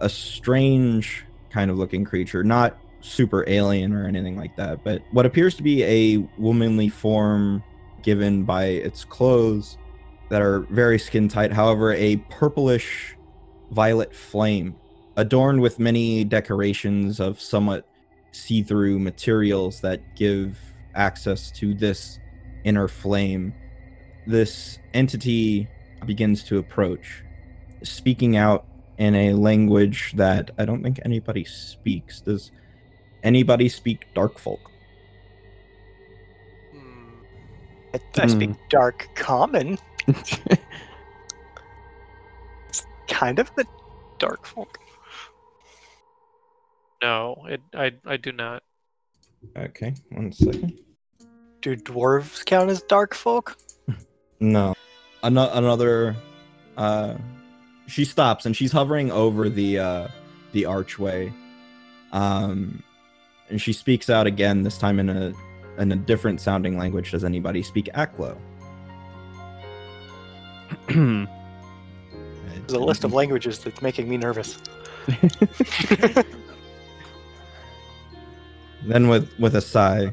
[0.00, 5.26] A strange kind of looking creature not super alien or anything like that but what
[5.26, 7.62] appears to be a womanly form
[8.02, 9.76] given by its clothes
[10.30, 13.16] that are very skin tight however a purplish
[13.72, 14.74] violet flame
[15.16, 17.86] adorned with many decorations of somewhat
[18.32, 20.58] see-through materials that give
[20.94, 22.18] access to this
[22.64, 23.54] inner flame,
[24.26, 25.68] this entity
[26.06, 27.22] begins to approach,
[27.82, 28.66] speaking out
[28.98, 32.20] in a language that I don't think anybody speaks.
[32.20, 32.52] Does
[33.22, 34.60] anybody speak Darkfolk?
[36.72, 37.10] Hmm.
[37.94, 39.78] I, I speak dark common.
[42.68, 43.66] It's kind of the
[44.18, 44.78] dark folk.
[47.02, 48.62] No, it, I I do not.
[49.56, 50.78] Okay, one second.
[51.60, 53.56] Do dwarves count as dark folk?
[54.40, 54.74] No.
[55.22, 56.16] Ano- another
[56.76, 57.14] uh
[57.86, 60.08] she stops and she's hovering over the uh
[60.50, 61.32] the archway.
[62.10, 62.82] Um
[63.48, 65.32] and she speaks out again this time in a
[65.78, 67.12] in a different sounding language.
[67.12, 68.36] Does anybody speak Aklo?
[70.88, 74.58] There's a list of languages that's making me nervous.
[78.86, 80.12] Then with with a sigh.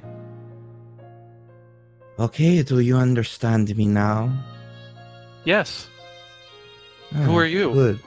[2.20, 4.30] Okay, do you understand me now?
[5.46, 5.88] Yes.
[7.14, 7.74] Who Ah, are you?
[7.74, 8.00] Good.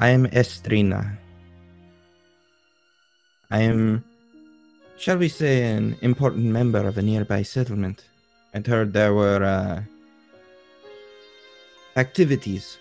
[0.00, 1.18] I am Estrina.
[3.50, 4.04] I am,
[4.96, 8.04] shall we say, an important member of a nearby settlement.
[8.54, 9.82] I'd heard there were uh,
[11.96, 12.78] activities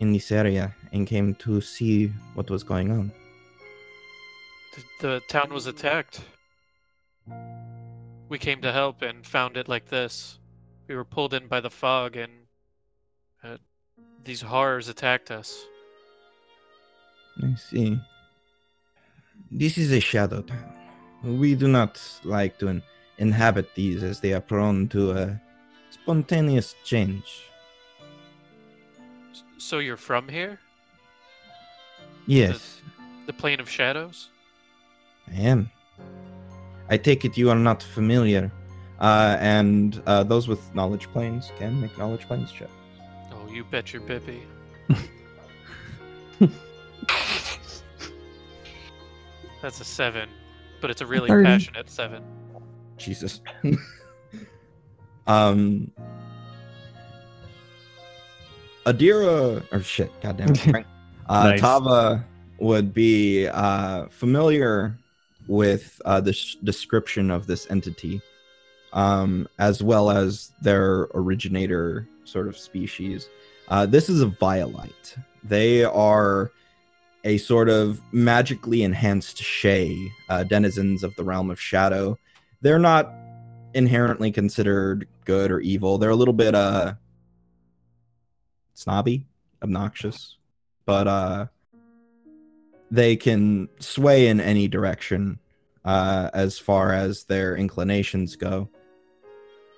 [0.00, 3.12] in this area and came to see what was going on.
[4.74, 6.20] The, the town was attacked.
[8.28, 10.38] We came to help and found it like this.
[10.86, 12.32] We were pulled in by the fog and
[13.42, 13.56] uh,
[14.24, 15.66] these horrors attacked us.
[17.42, 17.98] I see.
[19.50, 20.72] This is a shadow town.
[21.24, 22.82] We do not like to in-
[23.18, 25.40] inhabit these as they are prone to a
[25.90, 27.42] spontaneous change.
[29.58, 30.58] So you're from here?
[32.26, 32.80] Yes,
[33.26, 34.28] The plane of shadows?
[35.32, 35.70] I am.
[36.88, 38.50] I take it you are not familiar.
[39.00, 42.68] Uh, and uh, those with knowledge planes can make knowledge planes check.
[43.32, 44.42] Oh, you bet your bippy.
[49.62, 50.28] That's a seven,
[50.80, 51.44] but it's a really 30.
[51.44, 52.22] passionate seven.
[52.96, 53.40] Jesus.
[55.26, 55.90] um.
[58.86, 60.86] Adira, or shit, goddamn it,
[61.28, 61.60] Uh, Nice.
[61.60, 62.26] Tava
[62.58, 64.98] would be uh, familiar
[65.50, 68.22] with uh, the sh- description of this entity,
[68.92, 73.28] um, as well as their originator sort of species.
[73.66, 75.16] Uh, this is a violite.
[75.42, 76.52] They are
[77.24, 82.16] a sort of magically enhanced shae, uh, denizens of the realm of shadow.
[82.60, 83.12] They're not
[83.74, 85.98] inherently considered good or evil.
[85.98, 86.94] They're a little bit uh
[88.74, 89.26] snobby,
[89.62, 90.36] obnoxious,
[90.86, 91.46] but uh
[92.90, 95.38] they can sway in any direction
[95.84, 98.68] uh as far as their inclinations go.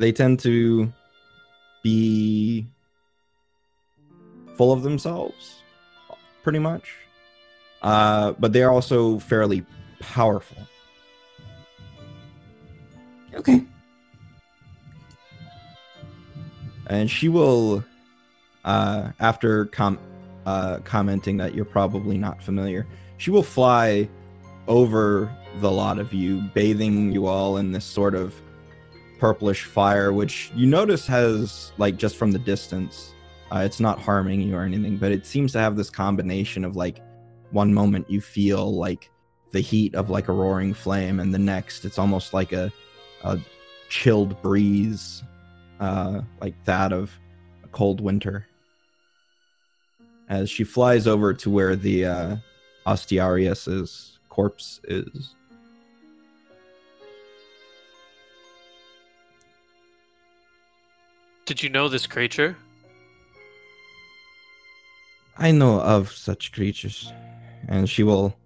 [0.01, 0.93] They tend to
[1.83, 2.67] be
[4.57, 5.63] full of themselves
[6.43, 6.93] pretty much.
[7.83, 9.65] Uh but they're also fairly
[10.01, 10.59] powerful.
[13.35, 13.65] Okay.
[16.87, 17.83] and she will
[18.65, 19.99] uh after com
[20.47, 22.87] uh commenting that you're probably not familiar
[23.23, 24.09] she will fly
[24.67, 28.35] over the lot of you bathing you all in this sort of
[29.21, 33.15] purplish fire which you notice has like just from the distance
[33.53, 36.75] uh, it's not harming you or anything but it seems to have this combination of
[36.75, 37.01] like
[37.53, 39.09] one moment you feel like
[39.53, 42.73] the heat of like a roaring flame and the next it's almost like a
[43.23, 43.39] a
[43.89, 45.23] chilled breeze
[45.83, 47.13] uh, like that of
[47.63, 48.47] a cold winter.
[50.29, 52.37] As she flies over to where the uh,
[52.87, 55.35] Ostiarius's corpse is.
[61.45, 62.57] Did you know this creature?
[65.37, 67.13] I know of such creatures,
[67.69, 68.37] and she will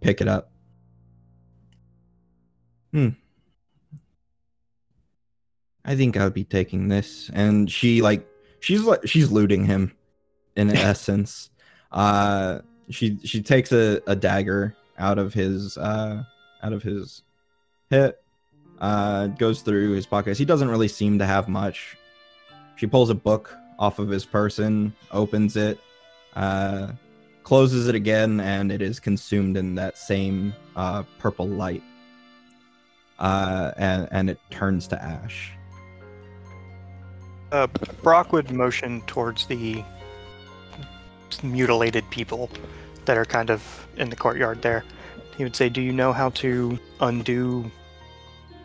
[0.00, 0.50] pick it up.
[2.92, 3.10] Hmm.
[5.84, 8.26] I think I'll be taking this, and she like
[8.60, 9.92] she's like she's looting him,
[10.56, 11.50] in essence.
[11.90, 12.60] Uh,
[12.92, 16.22] she she takes a, a dagger out of his uh
[16.62, 17.22] out of his
[17.90, 18.24] hip,
[18.80, 20.38] uh, goes through his pockets.
[20.38, 21.96] He doesn't really seem to have much.
[22.76, 25.78] She pulls a book off of his person, opens it,
[26.34, 26.92] uh,
[27.42, 31.82] closes it again, and it is consumed in that same uh, purple light.
[33.18, 35.52] Uh, and, and it turns to ash.
[37.52, 37.66] Uh,
[38.02, 39.84] Brock would motion towards the
[41.42, 42.50] mutilated people
[43.04, 44.84] that are kind of in the courtyard there,
[45.36, 47.70] he would say, "Do you know how to undo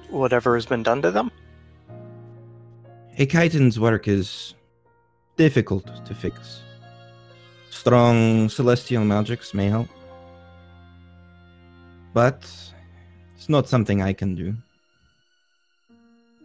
[0.09, 1.31] whatever has been done to them?"
[3.17, 4.53] A kyton's work is
[5.37, 6.61] difficult to fix.
[7.69, 9.87] Strong celestial magics may help.
[12.13, 12.45] But
[13.35, 14.55] it's not something I can do.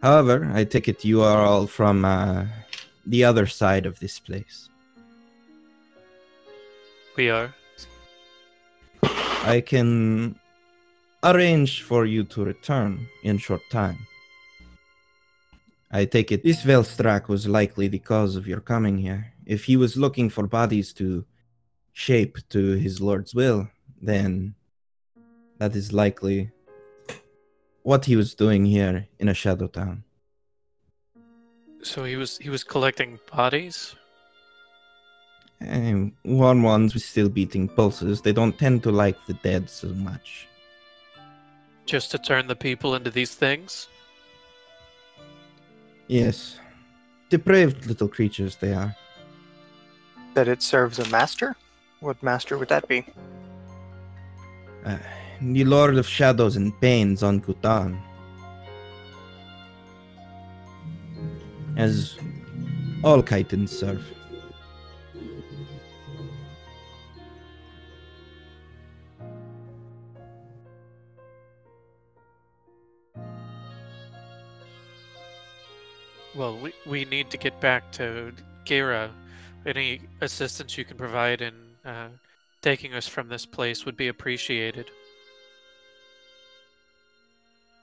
[0.01, 2.45] However, I take it you are all from uh,
[3.05, 4.69] the other side of this place.
[7.15, 7.53] We are.
[9.45, 10.39] I can
[11.21, 14.07] arrange for you to return in short time.
[15.91, 19.33] I take it this velstrac was likely the cause of your coming here.
[19.45, 21.25] If he was looking for bodies to
[21.91, 23.67] shape to his lord's will,
[24.01, 24.55] then
[25.57, 26.51] that is likely
[27.83, 30.05] what he was doing here in a shadow town.
[31.81, 33.95] So he was he was collecting bodies.
[35.63, 39.87] And warm ones with still beating pulses, they don't tend to like the dead so
[39.89, 40.47] much.
[41.85, 43.87] Just to turn the people into these things?
[46.07, 46.59] Yes.
[47.29, 48.95] Depraved little creatures they are.
[50.33, 51.55] That it serves a master.
[51.99, 53.05] What master would that be?
[54.85, 54.97] Uh,
[55.41, 57.99] the Lord of Shadows and Pain Zon-Kuthon.
[61.77, 62.17] As
[63.03, 64.03] all kytons serve.
[76.35, 78.31] Well, we, we need to get back to
[78.65, 79.11] Gera.
[79.65, 81.53] Any assistance you can provide in
[81.85, 82.07] uh,
[82.61, 84.89] taking us from this place would be appreciated.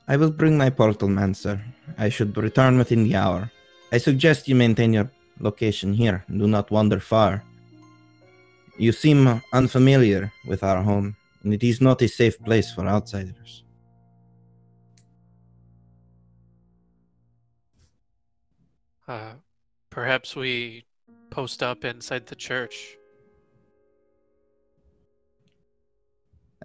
[0.09, 1.61] I will bring my portal man, sir.
[1.97, 3.51] I should return within the hour.
[3.93, 6.25] I suggest you maintain your location here.
[6.29, 7.45] Do not wander far.
[8.77, 13.63] You seem unfamiliar with our home, and it is not a safe place for outsiders.
[19.11, 19.33] Uh,
[19.91, 20.85] perhaps we
[21.31, 22.97] post up inside the church.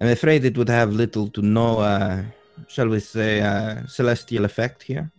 [0.00, 2.22] I'm afraid it would have little to no, uh,
[2.68, 5.10] shall we say, uh, celestial effect here.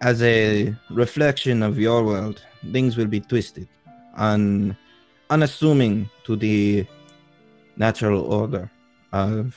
[0.00, 3.68] As a reflection of your world, things will be twisted,
[4.16, 4.74] un-
[5.28, 6.86] unassuming to the
[7.76, 8.70] natural order
[9.12, 9.54] of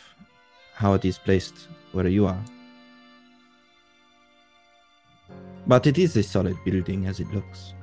[0.73, 2.43] how it is placed where you are.
[5.67, 7.73] But it is a solid building as it looks.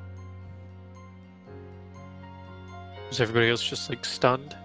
[3.11, 4.57] Is everybody else just like stunned?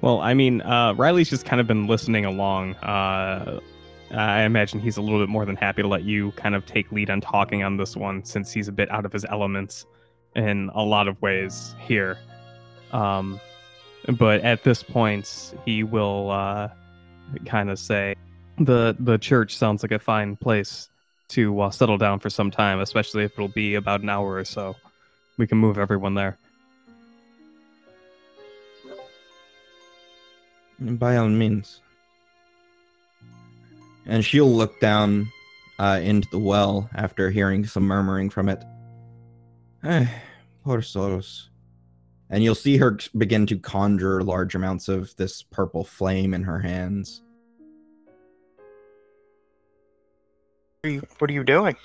[0.00, 2.74] Well, I mean, uh, Riley's just kind of been listening along.
[2.76, 3.60] Uh,
[4.10, 6.92] I imagine he's a little bit more than happy to let you kind of take
[6.92, 9.86] lead on talking on this one, since he's a bit out of his elements
[10.36, 12.18] in a lot of ways here.
[12.92, 13.40] Um,
[14.18, 16.68] but at this point, he will uh,
[17.46, 18.14] kind of say,
[18.58, 20.90] "the The church sounds like a fine place
[21.34, 24.44] to uh, settle down for some time, especially if it'll be about an hour or
[24.44, 24.76] so.
[25.36, 26.38] We can move everyone there."
[30.80, 31.80] By all means.
[34.06, 35.28] And she'll look down
[35.78, 38.62] uh, into the well after hearing some murmuring from it.
[39.82, 40.06] Eh,
[40.64, 40.82] poor.
[42.30, 46.58] And you'll see her begin to conjure large amounts of this purple flame in her
[46.58, 47.22] hands.
[50.84, 51.76] Are you, what are you doing?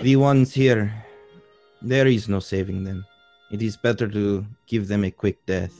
[0.00, 0.92] The ones here,
[1.82, 3.06] there is no saving them.
[3.52, 5.72] It is better to give them a quick death.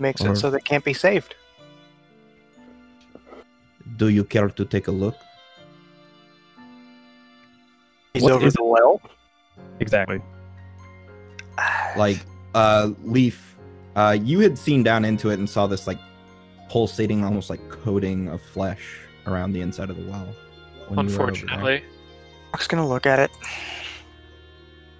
[0.00, 1.34] Makes Or- it so they can't be saved.
[3.96, 5.14] Do you care to take a look?
[8.12, 9.00] He's What over is the well.
[9.80, 10.20] Exactly.
[11.96, 12.18] like
[12.54, 13.53] uh leaf
[13.96, 15.98] uh you had seen down into it and saw this like
[16.68, 20.26] pulsating almost like coating of flesh around the inside of the well
[20.88, 21.50] when you were over there.
[21.50, 21.84] Unfortunately.
[22.52, 23.30] Rock's gonna look at it.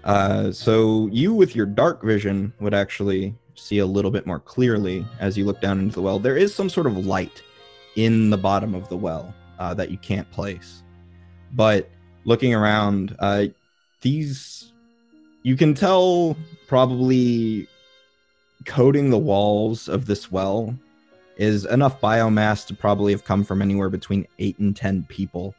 [0.05, 5.05] uh so you with your dark vision would actually see a little bit more clearly
[5.20, 7.42] as you look down into the well there is some sort of light
[7.97, 10.82] in the bottom of the well uh, that you can't place
[11.53, 11.88] but
[12.24, 13.45] looking around uh
[14.01, 14.72] these
[15.45, 16.36] you can tell
[16.66, 17.68] probably
[18.65, 20.77] coating the walls of this well
[21.37, 25.55] is enough biomass to probably have come from anywhere between eight and ten people.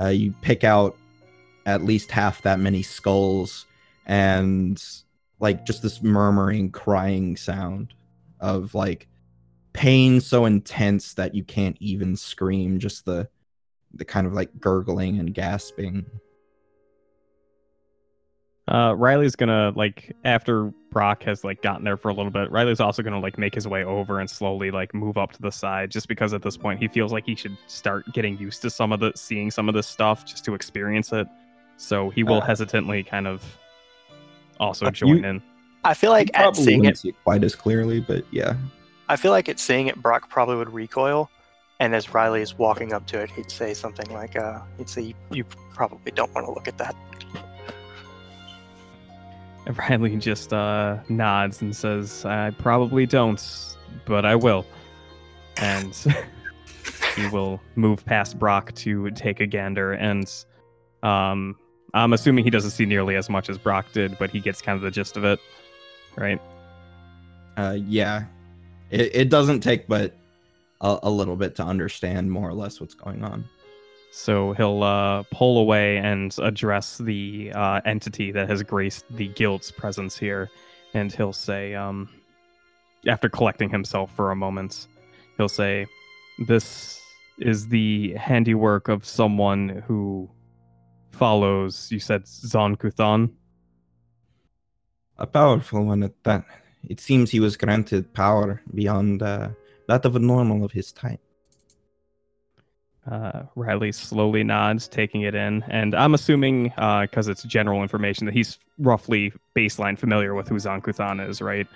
[0.00, 0.96] Uh, you pick out
[1.66, 3.66] at least half that many skulls
[4.06, 4.82] and
[5.40, 7.94] like just this murmuring, crying sound
[8.40, 9.08] of like
[9.72, 12.78] pain so intense that you can't even scream.
[12.78, 13.28] Just the
[13.94, 16.06] the kind of like gurgling and gasping.
[18.70, 22.50] Uh, Riley's gonna like after Brock has like gotten there for a little bit.
[22.52, 25.50] Riley's also gonna like make his way over and slowly like move up to the
[25.50, 28.70] side, just because at this point he feels like he should start getting used to
[28.70, 31.26] some of the seeing some of this stuff just to experience it.
[31.78, 33.42] So he will Uh, hesitately kind of
[34.60, 35.42] also uh, join you- in.
[35.82, 38.54] I feel like at seeing it, see it quite as clearly, but yeah.
[39.08, 41.28] I feel like at seeing it, Brock probably would recoil,
[41.80, 45.00] and as Riley is walking up to it, he'd say something like, uh, "He'd say,
[45.02, 45.44] you, you
[45.74, 46.94] probably don't want to look at that."
[49.66, 53.42] And Riley just uh, nods and says, "I probably don't,
[54.04, 54.66] but I will."
[55.56, 55.94] And
[57.16, 59.92] he will move past Brock to take a gander.
[59.92, 60.32] And
[61.02, 61.56] um,
[61.94, 64.76] I'm assuming he doesn't see nearly as much as Brock did, but he gets kind
[64.76, 65.40] of the gist of it,
[66.16, 66.40] right?
[67.56, 68.24] Uh, yeah,
[68.90, 70.16] it, it doesn't take but
[70.80, 73.44] a, a little bit to understand more or less what's going on.
[74.12, 79.70] So he'll uh, pull away and address the uh, entity that has graced the guild's
[79.70, 80.50] presence here,
[80.94, 82.08] and he'll say, um,
[83.06, 84.88] after collecting himself for a moment,
[85.36, 85.86] he'll say,
[86.46, 87.00] "This
[87.38, 90.28] is the handiwork of someone who
[91.12, 93.30] follows." You said Zon-Kuthon.
[95.18, 96.44] A powerful one at that.
[96.88, 99.50] It seems he was granted power beyond uh,
[99.86, 101.20] that of a normal of his type.
[103.10, 108.34] Uh, Riley slowly nods, taking it in, and I'm assuming, because it's general information, that
[108.34, 111.66] he's roughly baseline familiar with who Zon-Kuthon is, right?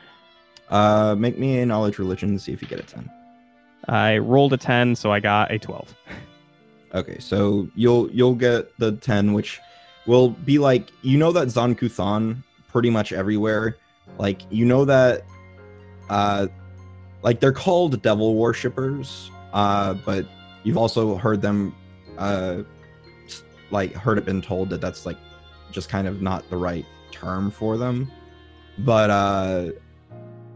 [0.68, 3.11] Uh, make me a knowledge religion to see if you get a 10.
[3.89, 5.95] I rolled a 10, so I got a 12.
[6.95, 9.61] Okay, so you'll you'll get the 10, which
[10.07, 13.76] will be like you know that Zon-Kuthon pretty much everywhere.
[14.18, 15.24] Like you know that
[16.09, 16.47] uh
[17.22, 20.26] like they're called devil worshippers, uh, but
[20.65, 21.75] you've also heard them
[22.19, 22.62] uh
[23.71, 25.17] like heard it been told that that's like
[25.71, 28.11] just kind of not the right term for them.
[28.79, 29.71] But uh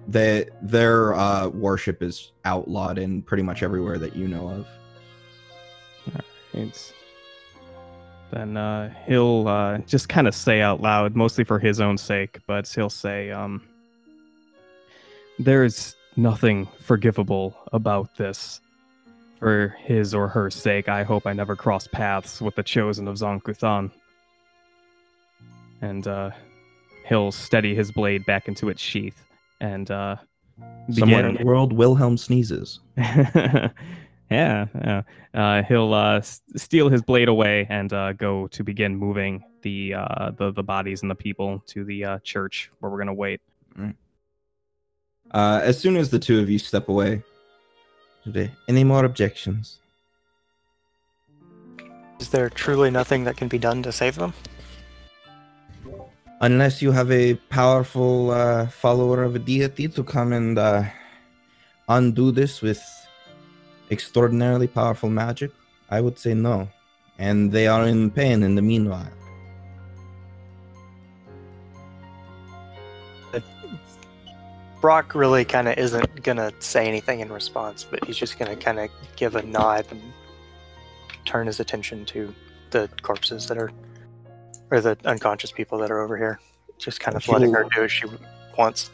[0.07, 4.67] they their uh worship is outlawed in pretty much everywhere that you know of.
[6.55, 6.93] It's
[8.31, 12.39] then uh, he'll uh, just kind of say out loud, mostly for his own sake,
[12.47, 13.63] but he'll say, um,
[15.39, 18.61] "There's nothing forgivable about this.
[19.39, 23.17] For his or her sake, I hope I never cross paths with the chosen of
[23.17, 23.91] Zon-Kuthon."
[25.81, 26.31] And uh,
[27.07, 29.25] he'll steady his blade back into its sheath
[29.61, 30.17] and uh,
[30.91, 32.81] Somewhere in the world, Wilhelm sneezes.
[32.97, 33.71] yeah,
[34.31, 35.03] yeah.
[35.35, 40.31] Uh, he'll uh, steal his blade away and uh, go to begin moving the uh,
[40.31, 43.41] the the bodies and the people to the uh, church where we're gonna wait.
[45.31, 47.23] Uh, as soon as the two of you step away,
[48.25, 49.79] today, any more objections?
[52.21, 54.33] Is there truly nothing that can be done to save them?
[56.41, 60.85] Unless you have a powerful uh, follower of a deity to come and uh,
[61.89, 62.83] undo this with
[63.91, 65.51] extraordinarily powerful magic,
[65.91, 66.69] I would say no.
[67.19, 69.11] And they are in pain in the meanwhile.
[74.81, 78.79] Brock really kind of isn't gonna say anything in response, but he's just gonna kind
[78.79, 80.01] of give a nod and
[81.25, 82.35] turn his attention to
[82.71, 83.71] the corpses that are,
[84.71, 86.39] or the unconscious people that are over here.
[86.79, 88.07] Just kind of She letting her do as she
[88.57, 88.91] wants.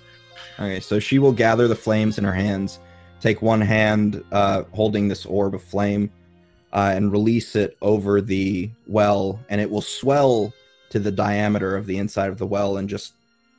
[0.59, 2.79] Okay, so she will gather the flames in her hands,
[3.21, 6.11] take one hand uh, holding this orb of flame,
[6.73, 10.53] uh, and release it over the well, and it will swell
[10.91, 13.15] to the diameter of the inside of the well and just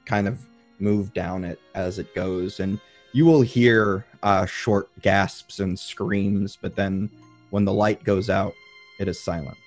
[0.05, 0.39] kind of
[0.80, 2.59] move down it as it goes.
[2.59, 2.80] And
[3.13, 7.09] you will hear uh, short gasps and screams, but then
[7.49, 8.53] when the light goes out,
[8.99, 9.57] it is silent.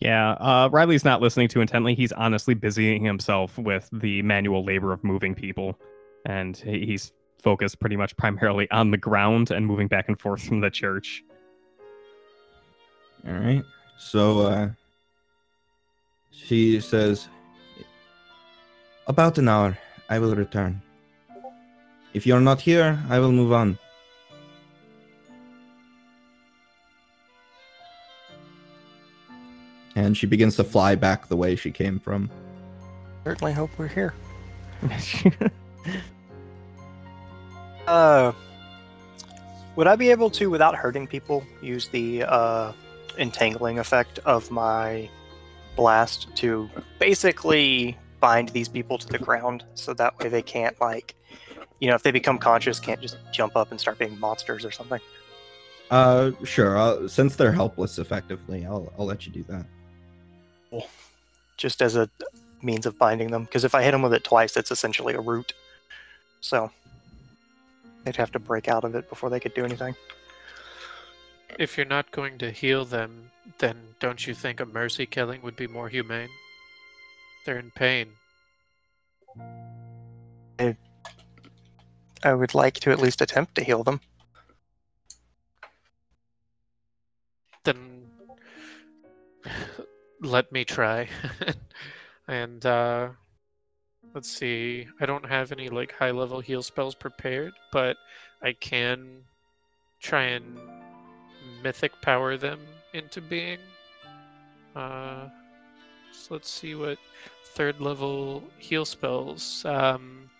[0.00, 1.94] Yeah, uh, Riley's not listening too intently.
[1.94, 5.78] He's honestly busying himself with the manual labor of moving people,
[6.24, 10.60] and he's focused pretty much primarily on the ground and moving back and forth from
[10.60, 11.24] the church.
[13.26, 13.64] All right.
[13.98, 14.68] So uh
[16.30, 17.28] she says
[19.06, 19.78] about an hour
[20.08, 20.82] I will return.
[22.14, 23.78] If you're not here, I will move on.
[29.94, 32.30] And she begins to fly back the way she came from.
[33.24, 34.14] Certainly hope we're here.
[37.86, 38.32] Uh,
[39.76, 42.72] would I be able to, without hurting people, use the uh,
[43.18, 45.08] entangling effect of my
[45.76, 51.14] blast to basically bind these people to the ground, so that way they can't like,
[51.80, 54.70] you know, if they become conscious, can't just jump up and start being monsters or
[54.70, 55.00] something.
[55.90, 56.76] Uh, sure.
[56.76, 60.86] Uh, since they're helpless, effectively, I'll I'll let you do that.
[61.56, 62.08] just as a
[62.62, 63.44] means of binding them.
[63.44, 65.52] Because if I hit them with it twice, it's essentially a root.
[66.40, 66.70] So
[68.04, 69.94] they'd have to break out of it before they could do anything.
[71.58, 75.56] If you're not going to heal them, then don't you think a mercy killing would
[75.56, 76.28] be more humane?
[77.46, 78.08] They're in pain.
[80.58, 80.76] I
[82.22, 84.00] I would like to at least attempt to heal them.
[87.64, 88.06] Then
[90.20, 91.08] let me try.
[92.28, 93.08] and uh
[94.14, 94.88] let's see.
[95.00, 97.96] I don't have any like high level heal spells prepared, but
[98.42, 99.22] I can
[100.00, 100.58] try and
[101.62, 102.60] mythic power them
[102.94, 103.58] into being.
[104.74, 105.28] Uh
[106.12, 106.98] so let's see what
[107.54, 109.64] third level heal spells.
[109.64, 110.30] Um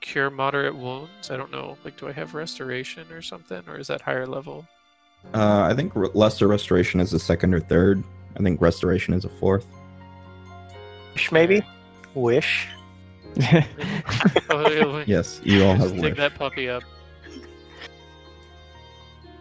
[0.00, 1.30] cure moderate wounds.
[1.30, 1.76] I don't know.
[1.84, 4.66] Like do I have restoration or something or is that higher level?
[5.34, 8.04] Uh, I think re- lesser restoration is a second or third.
[8.38, 9.66] I think restoration is a fourth.
[11.14, 11.62] Wish, maybe?
[12.14, 12.68] Wish?
[14.48, 16.16] Oh, yeah, Yes, you all have Just dig wish.
[16.18, 16.84] that puppy up.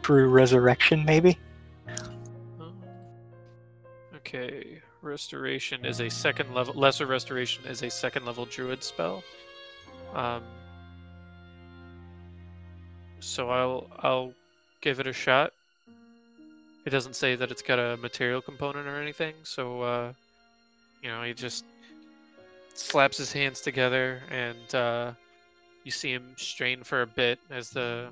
[0.05, 1.35] True resurrection, maybe?
[2.59, 2.71] Oh.
[4.17, 6.75] Okay, restoration is a second level.
[6.75, 9.23] Lesser restoration is a second level druid spell.
[10.13, 10.43] Um.
[13.19, 14.31] So I'll I'll
[14.79, 15.53] give it a shot.
[16.85, 20.13] It doesn't say that it's got a material component or anything, so uh,
[21.01, 21.65] you know he just
[22.75, 25.13] slaps his hands together and uh,
[25.83, 28.09] you see him strain for a bit as the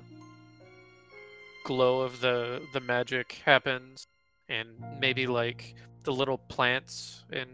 [1.64, 4.06] glow of the the magic happens
[4.48, 4.68] and
[5.00, 7.48] maybe like the little plants and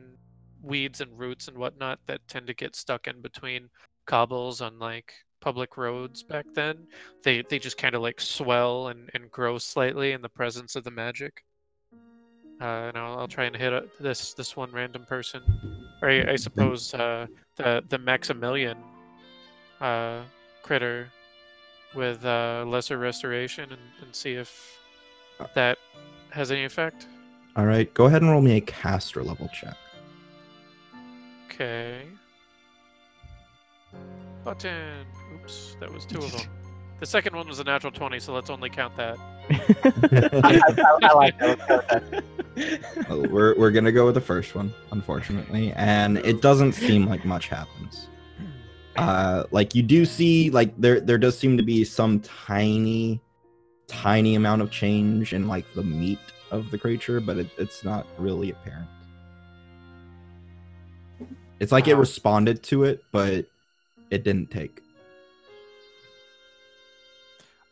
[0.63, 3.71] weeds and roots and whatnot that tend to get stuck in between
[4.07, 6.77] cobbles on like public roads back then
[7.23, 10.85] they they just kind of like swell and, and grow slightly in the presence of
[10.85, 11.45] the magic.
[12.61, 15.43] Uh, and I'll, I'll try and hit a, this this one random person.
[16.03, 18.77] Or I, I suppose uh, the the Maximilian
[19.81, 20.21] uh,
[20.63, 21.09] critter
[21.95, 24.79] with uh, lesser restoration and, and see if
[25.55, 25.79] that
[26.31, 27.07] has any effect.
[27.57, 29.77] All right, go ahead and roll me a caster level check.
[31.47, 32.03] Okay.
[34.45, 35.07] Button.
[35.35, 36.47] Oops, that was two of them.
[37.01, 39.19] The second one was a natural 20, so let's only count that.
[39.51, 41.59] I, I, I like that.
[41.59, 43.09] Let's go with that.
[43.09, 47.25] Well, we're we're gonna go with the first one, unfortunately, and it doesn't seem like
[47.25, 48.09] much happens.
[49.01, 53.19] Uh, like you do see, like there there does seem to be some tiny,
[53.87, 56.19] tiny amount of change in like the meat
[56.51, 58.87] of the creature, but it, it's not really apparent.
[61.61, 63.47] It's like it responded to it, but
[64.11, 64.83] it didn't take.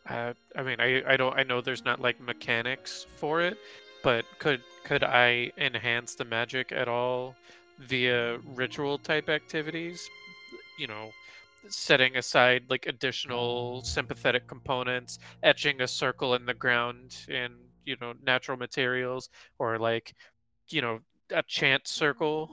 [0.07, 3.59] Uh, I mean, I, I don't I know there's not like mechanics for it,
[4.01, 7.35] but could could I enhance the magic at all
[7.77, 10.09] via ritual type activities?
[10.79, 11.11] You know,
[11.67, 17.55] setting aside like additional sympathetic components, etching a circle in the ground in
[17.85, 20.13] you know natural materials, or like
[20.69, 20.99] you know
[21.31, 22.49] a chant circle.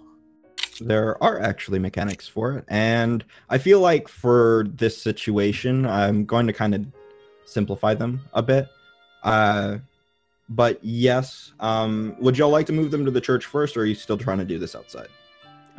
[0.80, 6.46] There are actually mechanics for it, and I feel like for this situation, I'm going
[6.46, 6.86] to kind of
[7.46, 8.68] simplify them a bit.
[9.22, 9.78] Uh,
[10.48, 13.86] but yes, um, would y'all like to move them to the church first, or are
[13.86, 15.08] you still trying to do this outside?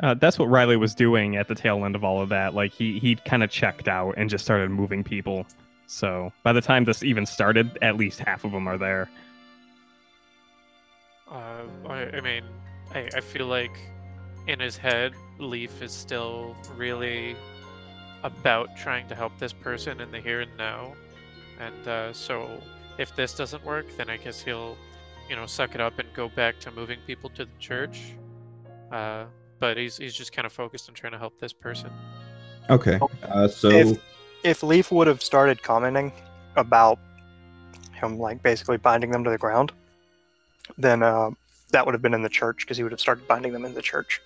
[0.00, 2.54] Uh, that's what Riley was doing at the tail end of all of that.
[2.54, 5.46] Like he he kind of checked out and just started moving people.
[5.86, 9.10] So by the time this even started, at least half of them are there.
[11.30, 12.44] Uh, I, I mean,
[12.94, 13.76] I, I feel like
[14.46, 17.36] in his head, Leaf is still really
[18.22, 20.94] about trying to help this person in the here and now.
[21.60, 22.48] And uh, so
[22.98, 24.76] if this doesn't work, then I guess he'll,
[25.28, 28.14] you know, suck it up and go back to moving people to the church.
[28.90, 29.24] Uh,
[29.58, 31.90] but he's, he's just kind of focused on trying to help this person.
[32.70, 34.00] Okay, uh, so If-
[34.44, 36.12] If Leaf would have started commenting
[36.56, 36.98] about
[37.94, 39.72] him, like basically binding them to the ground,
[40.76, 41.30] then uh,
[41.72, 43.74] that would have been in the church because he would have started binding them in
[43.74, 44.20] the church.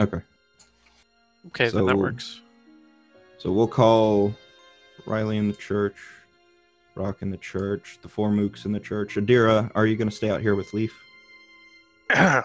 [0.00, 0.20] okay,
[1.48, 2.40] Okay, then that works.
[3.38, 4.34] so we'll call
[5.06, 5.96] Riley in the church,
[6.94, 9.14] Rock in the church, the four mooks in the church.
[9.16, 10.92] Adira, are you going to stay out here with Leaf?
[12.12, 12.42] say, Uh,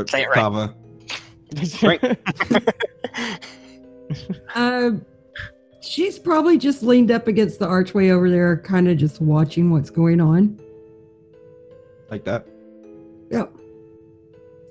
[0.00, 0.34] it, say it right.
[0.34, 0.74] Kava?
[4.54, 4.92] Uh,
[5.80, 9.90] she's probably just leaned up against the archway over there, kind of just watching what's
[9.90, 10.60] going on.
[12.10, 12.46] like that.
[13.30, 13.52] Yep.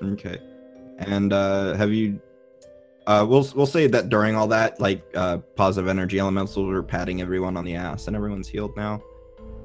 [0.03, 0.37] Okay.
[0.99, 2.21] And uh have you
[3.07, 7.21] uh we'll we'll say that during all that, like uh positive energy elementals were patting
[7.21, 9.01] everyone on the ass and everyone's healed now.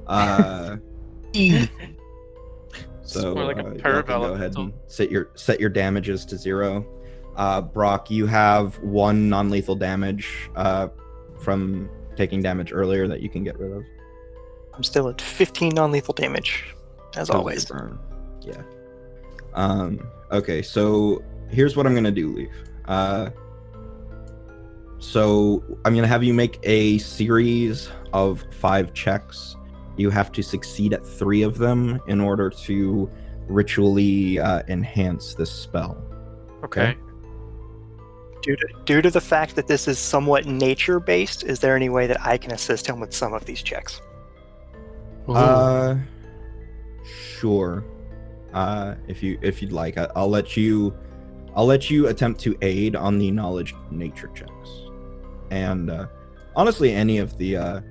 [0.07, 0.77] Uh
[3.03, 6.25] So more like a uh, y'all can go ahead and set your set your damages
[6.25, 6.85] to zero.
[7.39, 10.89] Uh, Brock, you have one non-lethal damage uh,
[11.39, 13.83] from taking damage earlier that you can get rid of.
[14.73, 16.75] I'm still at 15 non-lethal damage,
[17.15, 17.65] as Because of always.
[17.65, 17.97] burn.
[18.41, 18.61] Yeah.
[19.53, 20.05] Um.
[20.31, 20.61] Okay.
[20.61, 22.49] So here's what I'm gonna do, Leaf.
[22.85, 23.29] Uh.
[24.99, 29.55] So I'm gonna have you make a series of five checks.
[29.95, 33.09] You have to succeed at three of them in order to
[33.47, 35.97] ritually uh, enhance this spell.
[36.63, 36.97] Okay.
[38.49, 42.07] Due to, due to the fact that this is somewhat nature-based, is there any way
[42.07, 44.01] that I can assist him with some of these checks?
[45.27, 45.97] Uh,
[47.37, 47.83] sure.
[48.51, 50.97] Uh, if you if you'd like, I, I'll let you.
[51.55, 54.69] I'll let you attempt to aid on the knowledge nature checks,
[55.51, 56.07] and uh,
[56.55, 57.81] honestly, any of the uh,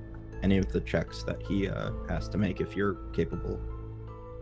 [0.43, 3.61] any of the checks that he uh, has to make if you're capable.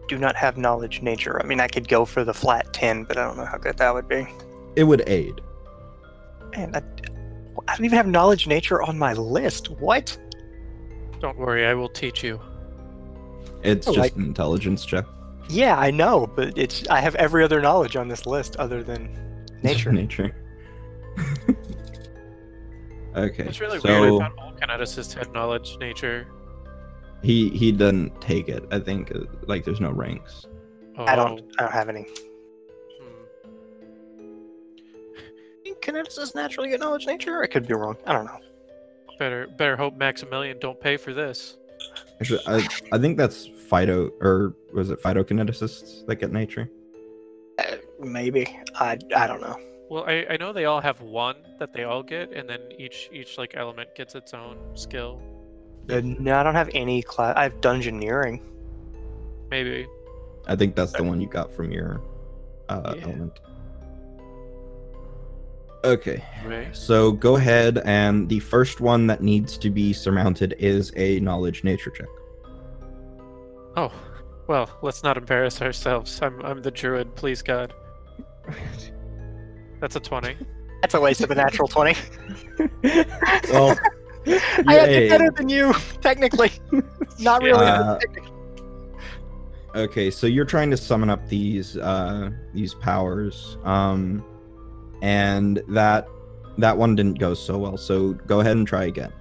[0.08, 1.38] Do not have knowledge nature.
[1.42, 3.76] I mean, I could go for the flat 10, but I don't know how good
[3.76, 4.26] that would be.
[4.76, 5.42] It would aid.
[6.56, 6.78] Man, I,
[7.68, 9.70] I don't even have knowledge nature on my list.
[9.70, 10.16] What?
[11.20, 12.40] Don't worry, I will teach you.
[13.62, 15.04] It's Oh, just like- an intelligence check.
[15.48, 19.08] Yeah, I know, but it's I have every other knowledge on this list other than
[19.62, 19.92] nature.
[19.92, 20.34] nature.
[23.16, 23.44] okay.
[23.44, 24.22] It's really so weird.
[24.22, 26.26] I thought all kineticists had knowledge nature.
[27.22, 28.64] he he doesn't take it.
[28.72, 30.46] I think uh, like there's no ranks.
[30.98, 32.06] Oh, I don't I don't have any.
[35.80, 37.42] Kineticists naturally get knowledge nature?
[37.42, 37.96] I could be wrong.
[38.06, 38.38] I don't know.
[39.18, 41.56] Better better hope Maximilian don't pay for this.
[42.20, 46.68] Actually, I I think that's phyto or was it phytokineticists that get nature?
[47.58, 48.46] Uh, maybe.
[48.74, 49.56] I I don't know.
[49.88, 53.08] Well, I, I know they all have one that they all get, and then each
[53.12, 55.22] each like element gets its own skill.
[55.88, 57.34] Uh, no, I don't have any class.
[57.36, 58.42] I have dungeoneering.
[59.50, 59.86] Maybe.
[60.48, 62.02] I think that's the one you got from your
[62.68, 63.02] uh, Yeah.
[63.04, 63.38] element.
[65.84, 66.74] Okay, Right.
[66.74, 71.62] so go ahead, and the first one that needs to be surmounted is a knowledge
[71.64, 72.08] nature check.
[73.76, 73.92] Oh,
[74.48, 76.18] well, let's not embarrass ourselves.
[76.22, 77.72] I'm I'm the druid, please God.
[79.80, 80.36] That's a twenty.
[80.82, 81.94] That's a waste of a natural 20.
[83.50, 83.76] Well,
[84.66, 85.08] I had yay.
[85.08, 86.50] better than you, technically.
[87.20, 87.64] Not really.
[87.64, 88.32] Uh, technically.
[89.74, 93.58] Okay, so you're trying to summon up these uh these powers.
[93.64, 94.24] Um
[95.02, 96.08] and that
[96.58, 97.76] that one didn't go so well.
[97.76, 99.12] So go ahead and try again.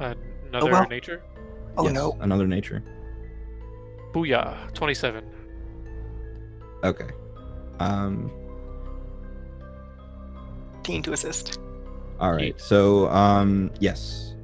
[0.00, 0.14] Uh,
[0.48, 0.88] another well.
[0.88, 1.22] nature.
[1.76, 2.16] oh Yes, no.
[2.20, 2.82] Another nature.
[4.12, 4.72] Booyah.
[4.74, 5.24] Twenty-seven.
[6.84, 7.08] Okay.
[7.80, 8.30] Um
[10.82, 11.58] Team to assist.
[12.20, 12.58] all right.
[12.60, 14.34] So um yes.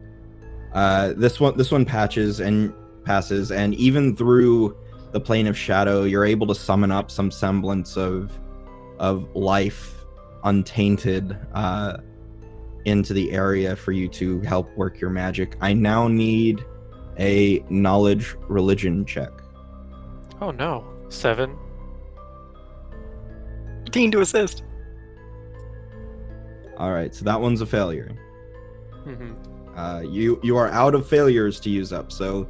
[0.72, 2.74] Uh this one this one patches and
[3.04, 4.76] passes and even through
[5.12, 8.32] the plane of shadow you're able to summon up some semblance of
[8.98, 10.04] of life
[10.44, 11.96] untainted uh
[12.84, 15.56] into the area for you to help work your magic.
[15.62, 16.62] I now need
[17.18, 19.30] a knowledge religion check.
[20.40, 20.84] Oh no.
[21.08, 21.56] Seven.
[23.90, 24.64] Team to assist.
[26.76, 28.10] All right, so that one's a failure.
[29.04, 29.32] hmm
[29.76, 32.46] Uh, you you are out of failures to use up, so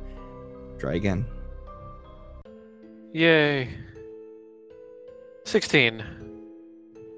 [0.78, 1.24] try again.
[3.12, 3.68] Yay.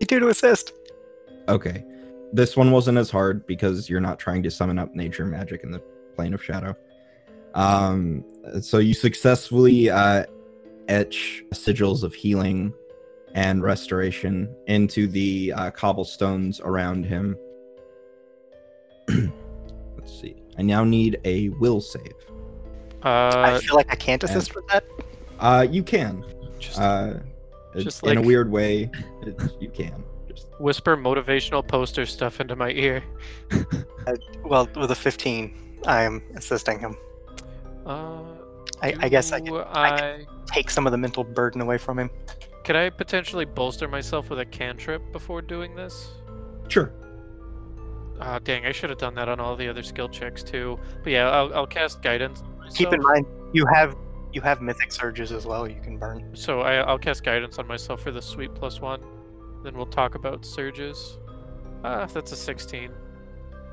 [0.01, 0.09] Sixteen.
[0.09, 0.73] Team to assist.
[1.49, 1.85] Okay,
[2.33, 5.71] this one wasn't as hard because you're not trying to summon up nature magic in
[5.71, 5.81] the
[6.15, 6.77] plane of shadow.
[7.55, 8.25] Um,
[8.61, 10.25] so you successfully uh,
[10.89, 12.75] etch sigils of healing
[13.35, 17.37] and restoration into the uh, cobblestones around him.
[19.09, 20.37] Let's see.
[20.59, 22.13] I now need a will save.
[23.03, 24.85] Uh, I feel like I can't assist with that.
[25.39, 26.25] Uh, you can.
[26.59, 27.15] just Uh,
[27.77, 29.16] Just in a weird way, it's,
[29.61, 30.05] you can.
[30.29, 33.03] Just whisper motivational poster stuff into my ear.
[34.45, 36.97] Well, with a 15, I am assisting him.
[37.85, 38.23] Uh,
[38.83, 41.79] I, I guess I do can I I, take some of the mental burden away
[41.79, 42.11] from him.
[42.65, 46.13] could I potentially bolster myself with a cantrip before doing this?
[46.69, 46.93] sure.
[48.21, 50.79] Ah, dang, I should have done that on all the other skill checks too.
[51.03, 52.43] But yeah, I'll, I'll cast guidance.
[52.61, 53.95] on Keep in mind, you have
[54.33, 55.69] you have mythic surges as well.
[55.69, 56.31] You can burn.
[56.35, 59.01] So I, I'll cast guidance on myself for the sweep plus one.
[59.65, 61.19] Then we'll talk about surges.
[61.85, 62.91] Ah, that's a 16.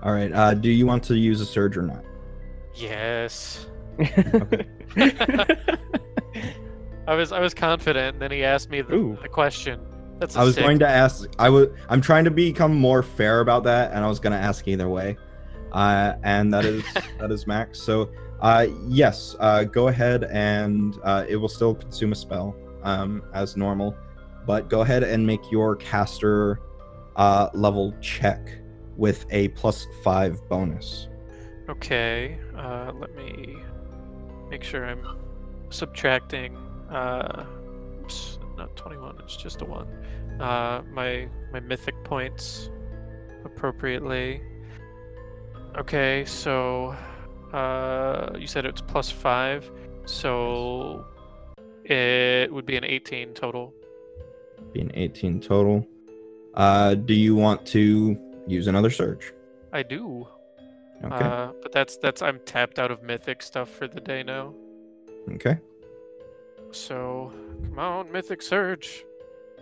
[0.02, 0.32] All right.
[0.32, 2.04] Uh, do you want to use a surge or not?
[2.76, 3.68] Yes.
[4.00, 4.66] Okay.
[7.08, 8.16] I was I was confident.
[8.16, 9.18] And then he asked me the, Ooh.
[9.22, 9.80] the question.
[10.20, 10.66] That's a I was six.
[10.66, 11.28] going to ask.
[11.40, 11.68] I was.
[11.90, 14.88] I'm trying to become more fair about that, and I was going to ask either
[14.90, 15.18] way.
[15.72, 16.84] Uh, and that is
[17.20, 17.80] that is max.
[17.82, 18.10] So,
[18.42, 19.36] Uh, yes.
[19.40, 23.96] Uh, go ahead and uh, it will still consume a spell um, as normal,
[24.46, 26.60] but go ahead and make your caster
[27.16, 28.50] uh, level check
[28.98, 31.08] with a plus five bonus.
[31.70, 33.58] Okay, uh, let me
[34.50, 35.06] make sure I'm
[35.70, 36.56] subtracting.
[36.90, 37.46] Uh,
[38.02, 39.20] oops, not 21.
[39.24, 39.88] It's just a one.
[40.40, 42.70] Uh, my my mythic points
[43.46, 44.42] appropriately.
[45.78, 46.96] Okay, so
[47.54, 49.72] uh, you said it's plus five,
[50.06, 51.06] so
[51.86, 53.74] it would be an 18 total.
[54.72, 55.86] Be an 18 total.
[56.54, 59.34] Uh, do you want to use another surge?
[59.72, 60.28] I do.
[61.04, 61.16] Okay.
[61.16, 64.54] Uh, but that's that's I'm tapped out of mythic stuff for the day now.
[65.34, 65.58] okay.
[66.72, 67.32] So
[67.70, 69.04] come on, mythic surge.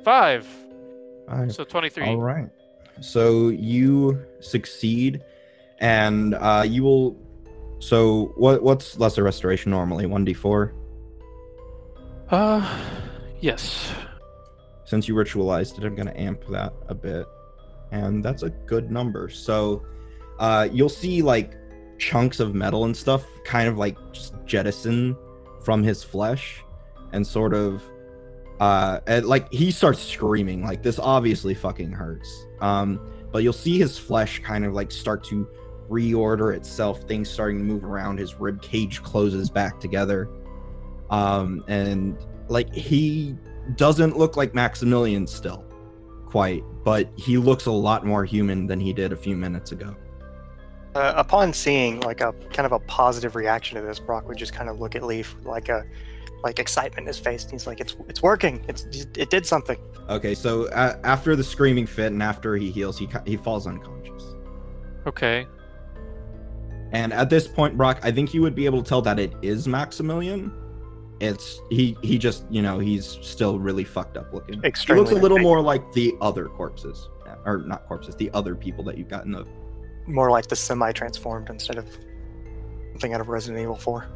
[0.04, 0.48] Five.
[1.28, 1.52] Right.
[1.52, 2.08] So 23.
[2.08, 2.50] All right.
[3.00, 5.24] So you succeed,
[5.80, 7.18] and uh, you will.
[7.80, 8.62] So what?
[8.62, 10.06] What's lesser restoration normally?
[10.06, 10.74] One d four.
[12.30, 12.68] Uh,
[13.40, 13.94] yes.
[14.92, 17.26] Since you ritualized it, I'm gonna amp that a bit,
[17.94, 19.30] and that's a good number.
[19.30, 19.86] So,
[20.38, 21.54] uh, you'll see like
[21.98, 25.16] chunks of metal and stuff, kind of like just jettison
[25.64, 26.62] from his flesh,
[27.14, 27.82] and sort of
[28.60, 30.62] uh and, like he starts screaming.
[30.66, 32.48] Like this obviously fucking hurts.
[32.60, 33.00] Um
[33.32, 35.48] but you'll see his flesh kind of like start to
[35.90, 37.04] reorder itself.
[37.04, 38.20] Things starting to move around.
[38.20, 40.28] His rib cage closes back together.
[41.10, 42.18] Um and
[42.50, 43.38] like he
[43.76, 45.64] doesn't look like maximilian still
[46.26, 49.96] quite but he looks a lot more human than he did a few minutes ago
[50.96, 54.54] Uh, upon seeing like a kind of a positive reaction to this, Brock would just
[54.54, 55.86] kind of look at Leaf like a
[56.44, 57.44] like excitement in his face.
[57.44, 58.66] And he's like, "It's it's working.
[58.68, 58.84] It's
[59.18, 59.78] it did something."
[60.10, 64.36] okay so uh, after the screaming fit and after he heals he he falls unconscious
[65.08, 65.48] Okay.
[66.92, 69.34] And at this point, Brock, I think you would be able to tell that it
[69.42, 70.52] is Maximilian.
[71.22, 74.62] It's he he just you know he's still really fucked up looking.
[74.62, 75.44] He looks a little big.
[75.44, 77.10] more like the other corpses,
[77.46, 79.46] or not corpses, the other people that you've gotten the.
[80.08, 81.88] more like the semi-transformed instead of
[82.94, 84.08] something out of Resident Evil 4.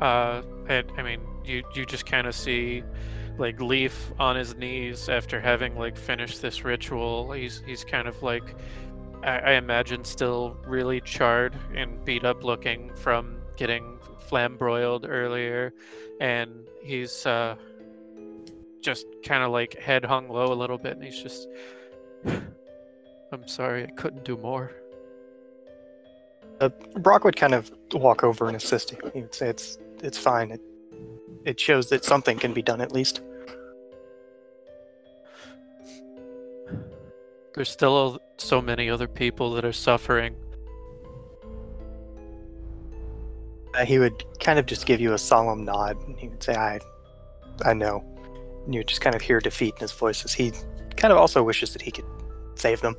[0.00, 2.82] Uh, and, I mean, you you just kind of see,
[3.38, 7.32] like Leaf on his knees after having like finished this ritual.
[7.32, 8.54] He's he's kind of like,
[9.22, 13.98] I, I imagine, still really charred and beat up looking from getting
[14.28, 15.72] flambroiled earlier,
[16.20, 17.56] and he's uh,
[18.80, 21.48] just kind of like head hung low a little bit, and he's just,
[22.26, 24.72] I'm sorry, I couldn't do more.
[26.60, 29.10] Uh, Brock would kind of walk over and assist him.
[29.12, 30.52] He would say, "It's it's fine.
[30.52, 30.60] It
[31.44, 33.20] it shows that something can be done at least."
[37.54, 40.36] There's still so many other people that are suffering.
[43.74, 45.96] Uh, he would kind of just give you a solemn nod.
[46.06, 46.80] And he would say, "I,
[47.64, 48.04] I know."
[48.64, 50.52] And you would just kind of hear defeat in his voice as he
[50.96, 52.06] kind of also wishes that he could
[52.54, 52.96] save them.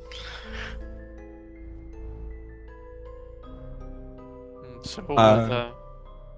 [4.66, 5.74] And so Uh, with a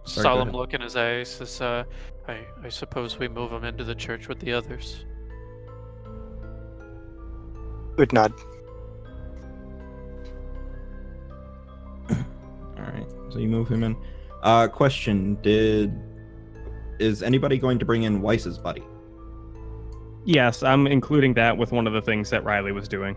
[0.06, 1.84] sorry, solemn look in his eyes, says, uh,
[2.28, 5.06] I, I suppose we move him into the church with the others.
[7.98, 8.32] Would nod.
[12.12, 12.18] All
[12.78, 13.98] right, so you move him in.
[14.44, 15.94] Uh, question: Did
[17.00, 18.84] is anybody going to bring in Weiss's buddy?
[20.26, 23.16] Yes, I'm including that with one of the things that Riley was doing.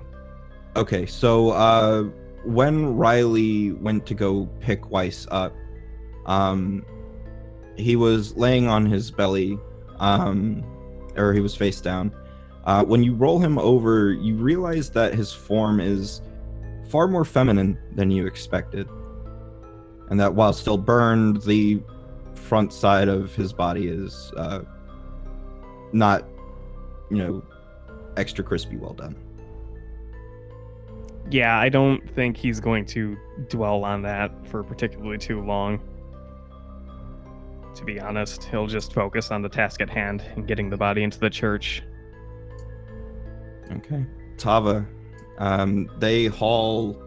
[0.77, 2.05] Okay, so uh,
[2.45, 5.55] when Riley went to go pick Weiss up,
[6.27, 6.85] um,
[7.77, 9.59] he was laying on his belly,
[9.99, 10.63] um,
[11.17, 12.15] or he was face down.
[12.65, 16.23] Uh, when you roll him over, you realize that his form is
[16.89, 18.89] far more feminine than you expected,
[20.11, 21.81] and that while still burned, the
[22.35, 24.61] front side of his body is uh,
[25.93, 26.25] not,
[27.11, 27.43] you know,
[28.17, 29.17] extra crispy well done.
[31.31, 33.17] Yeah, I don't think he's going to
[33.49, 35.81] dwell on that for particularly too long.
[37.77, 41.05] To be honest, he'll just focus on the task at hand and getting the body
[41.05, 41.85] into the church.
[43.71, 44.05] Okay.
[44.37, 44.85] Tava,
[45.39, 47.01] um, they haul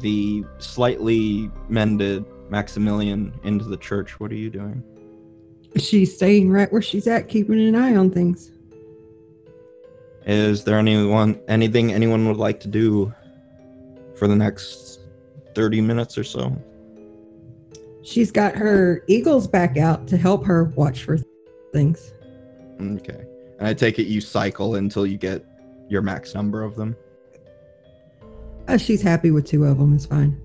[0.00, 4.18] the slightly mended Maximilian into the church.
[4.18, 4.82] What are you doing?
[5.76, 8.50] She's staying right where she's at, keeping an eye on things.
[10.26, 13.12] Is there anyone, anything anyone would like to do
[14.16, 15.00] for the next
[15.54, 16.56] 30 minutes or so?
[18.02, 21.18] She's got her eagles back out to help her watch for
[21.72, 22.12] things.
[22.80, 23.24] Okay.
[23.58, 25.44] And I take it you cycle until you get
[25.88, 26.96] your max number of them.
[28.70, 29.92] Uh, she's happy with two of them.
[29.92, 30.40] It's fine.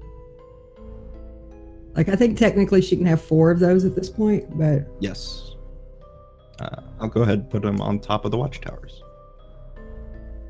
[1.96, 5.56] Like I think technically she can have four of those at this point, but Yes.
[6.60, 9.04] Uh, I'll go ahead and put them on top of the watchtowers.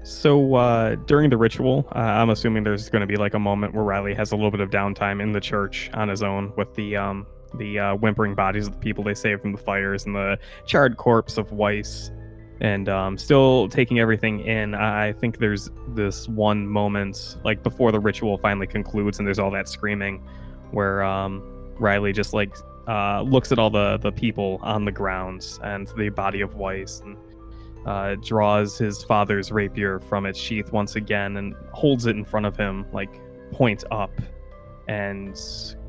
[0.04, 3.74] So uh, during the ritual, uh, I'm assuming there's going to be like a moment
[3.74, 6.74] where Riley has a little bit of downtime in the church on his own with
[6.76, 10.16] the um, the uh, whimpering bodies of the people they saved from the fires and
[10.16, 12.12] the charred corpse of Weiss,
[12.62, 14.76] and um, still taking everything in.
[14.76, 19.52] I think there's this one moment like before the ritual finally concludes and there's all
[19.52, 20.24] that screaming,
[20.72, 21.44] where um,
[21.78, 22.56] Riley just like
[22.88, 27.02] uh, looks at all the the people on the grounds and the body of Weiss
[27.02, 27.18] and
[27.86, 32.46] uh, draws his father's rapier from its sheath once again and holds it in front
[32.46, 34.12] of him, like point up,
[34.88, 35.36] and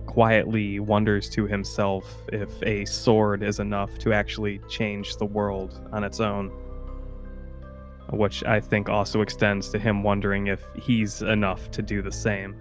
[0.06, 6.04] quietly wonders to himself if a sword is enough to actually change the world on
[6.04, 6.50] its own.
[8.10, 12.56] Which I think also extends to him wondering if he's enough to do the same.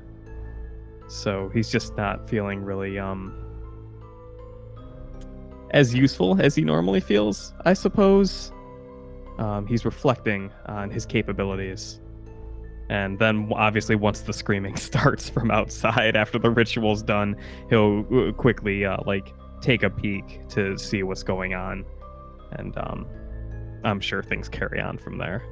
[1.07, 3.41] So he's just not feeling really um
[5.71, 8.51] as useful as he normally feels, I suppose.
[9.37, 11.99] Um, he's reflecting on his capabilities.
[12.89, 17.35] And then, obviously, once the screaming starts from outside after the ritual's done,
[17.69, 21.85] he'll uh, quickly uh, like take a peek to see what's going on,
[22.51, 23.07] and um,
[23.83, 25.43] I'm sure things carry on from there.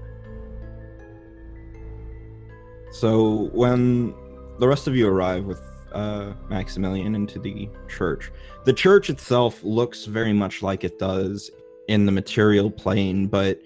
[2.92, 4.14] So when
[4.60, 5.62] the rest of you arrive with
[5.94, 8.32] uh, Maximilian into the church,
[8.66, 11.50] the church itself looks very much like it does
[11.88, 13.60] in the material plane, but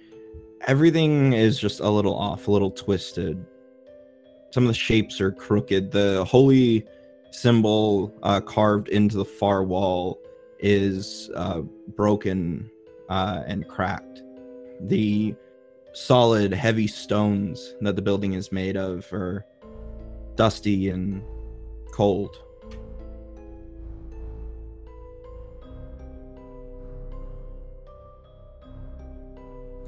[0.66, 3.46] everything is just a little off, a little twisted.
[4.52, 5.92] Some of the shapes are crooked.
[5.92, 6.86] The holy
[7.32, 10.20] symbol uh, carved into the far wall
[10.60, 11.62] is uh,
[11.96, 12.70] broken
[13.10, 14.24] uh, and cracked.
[14.82, 15.36] The
[15.94, 19.46] solid, heavy stones that the building is made of are
[20.36, 21.24] dusty and
[21.92, 22.44] cold.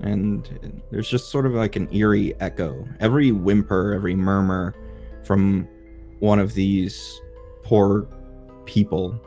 [0.02, 2.88] And there's just sort of like an eerie echo.
[3.00, 4.76] Every whimper, every murmur
[5.24, 5.68] from
[6.20, 7.20] one of these
[7.64, 8.08] poor
[8.66, 9.20] people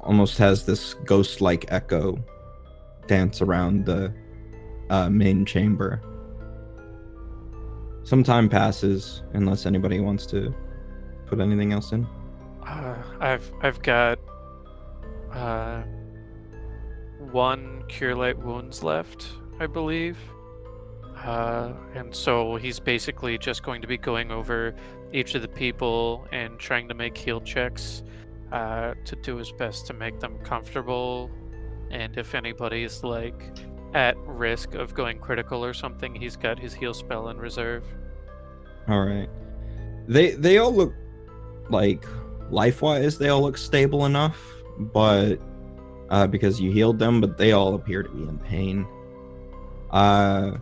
[0.00, 2.18] almost has this ghost like echo
[3.06, 4.12] dance around the
[4.90, 6.00] uh, main chamber.
[8.04, 10.54] Some time passes, unless anybody wants to
[11.26, 12.06] put anything else in.
[12.66, 14.18] Uh, I've I've got
[15.32, 15.82] uh,
[17.32, 19.26] one cure light wounds left,
[19.60, 20.18] I believe.
[21.24, 24.74] Uh, and so he's basically just going to be going over
[25.12, 28.02] each of the people and trying to make heal checks
[28.52, 31.30] uh, to do his best to make them comfortable.
[31.90, 33.42] And if anybody's like
[33.94, 37.84] at risk of going critical or something, he's got his heal spell in reserve.
[38.86, 39.28] All right.
[40.06, 40.94] They they all look
[41.68, 42.06] like
[42.50, 44.40] life wise they all look stable enough,
[44.78, 45.38] but
[46.10, 48.86] uh, because you healed them, but they all appear to be in pain.
[49.90, 50.58] Uh,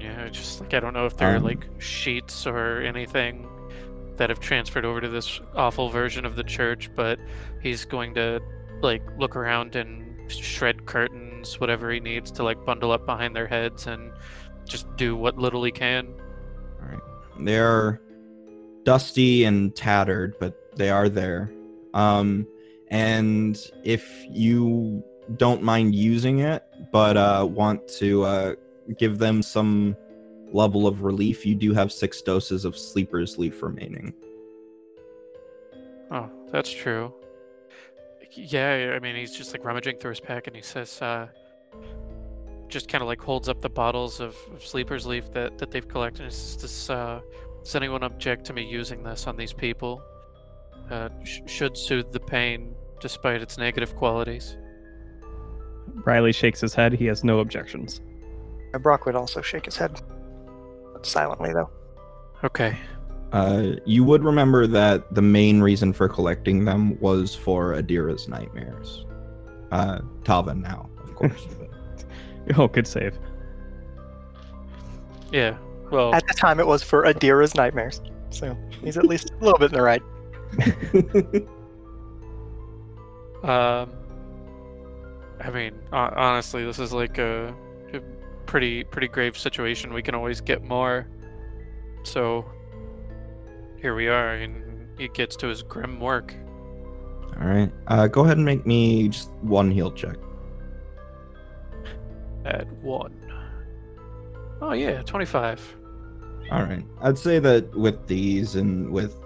[0.00, 3.48] yeah, just like I don't know if there are Um, like sheets or anything
[4.16, 7.18] that have transferred over to this awful version of the church, but
[7.60, 8.40] he's going to
[8.80, 13.46] like look around and shred curtains, whatever he needs to like bundle up behind their
[13.46, 14.12] heads and
[14.66, 16.06] just do what little he can.
[16.80, 17.00] all right.
[17.40, 18.00] They are
[18.84, 21.52] dusty and tattered, but they are there.
[21.94, 22.46] Um,
[22.88, 25.02] and if you
[25.36, 28.54] don't mind using it, but uh, want to uh,
[28.98, 29.96] give them some
[30.52, 34.12] level of relief, you do have six doses of Sleeper's Leaf remaining.
[36.10, 37.12] Oh, that's true.
[38.32, 41.28] Yeah, I mean, he's just like rummaging through his pack and he says, uh,
[42.68, 45.86] just kind of like holds up the bottles of, of Sleeper's Leaf that, that they've
[45.86, 46.30] collected.
[46.32, 47.20] says, this, uh,
[47.64, 50.02] does anyone object to me using this on these people?
[50.90, 54.56] Uh, sh- should soothe the pain despite its negative qualities.
[56.04, 56.92] Riley shakes his head.
[56.92, 58.00] He has no objections.
[58.72, 60.00] And Brock would also shake his head.
[61.02, 61.70] Silently, though.
[62.42, 62.76] Okay.
[63.32, 69.06] Uh, you would remember that the main reason for collecting them was for Adira's nightmares.
[69.72, 71.46] Uh, Tava now, of course.
[72.58, 73.18] Oh, good save.
[75.32, 75.56] Yeah.
[75.94, 78.00] Well, At the time, it was for Adira's nightmares.
[78.30, 80.02] So he's at least a little bit in the right.
[83.44, 83.92] Um,
[85.38, 87.54] I mean, honestly, this is like a,
[87.92, 88.00] a
[88.46, 89.92] pretty pretty grave situation.
[89.92, 91.06] We can always get more.
[92.04, 92.46] So
[93.82, 96.34] here we are, and he gets to his grim work.
[97.38, 97.70] All right.
[97.86, 100.16] Uh, go ahead and make me just one heal check.
[102.46, 103.14] At one.
[104.62, 105.76] Oh yeah, 25.
[106.50, 106.84] All right.
[107.00, 109.16] I'd say that with these and with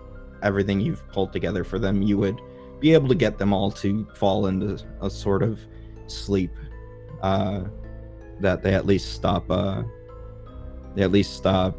[0.42, 2.40] everything you've pulled together for them, you would
[2.80, 5.58] be able to get them all to fall into a sort of
[6.06, 6.50] sleep.
[7.22, 7.64] Uh,
[8.40, 9.50] that they at least stop.
[9.50, 9.82] Uh,
[10.94, 11.76] they at least stop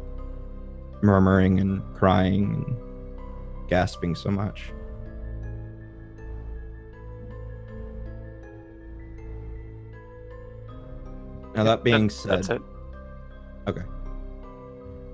[1.02, 4.70] murmuring and crying and gasping so much.
[11.54, 12.62] Now that being That- said, that's it.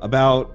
[0.01, 0.55] About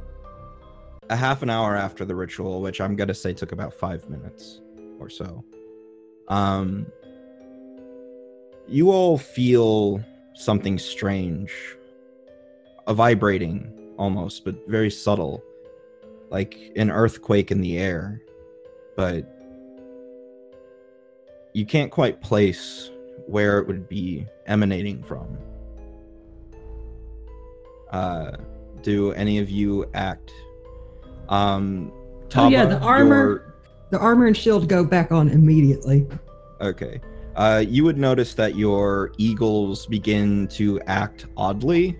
[1.09, 4.61] a half an hour after the ritual, which I'm gonna say took about five minutes
[4.99, 5.43] or so,
[6.27, 6.85] um,
[8.67, 11.51] you all feel something strange,
[12.87, 15.43] a vibrating almost, but very subtle,
[16.29, 18.21] like an earthquake in the air,
[18.95, 19.25] but
[21.53, 22.89] you can't quite place
[23.27, 25.37] where it would be emanating from.
[27.91, 28.31] Uh,
[28.83, 30.31] do any of you act?
[31.29, 31.91] Um,
[32.35, 33.53] Oh, yeah, the armor- your-
[33.89, 36.07] The armor and shield go back on immediately.
[36.61, 37.01] Okay.
[37.35, 41.97] Uh, you would notice that your eagles begin to act oddly,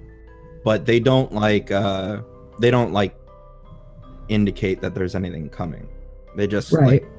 [0.63, 2.21] but they don't like uh,
[2.59, 3.13] they don't like
[4.29, 5.87] indicate that there's anything coming.
[6.37, 6.85] They just Right.
[7.03, 7.11] like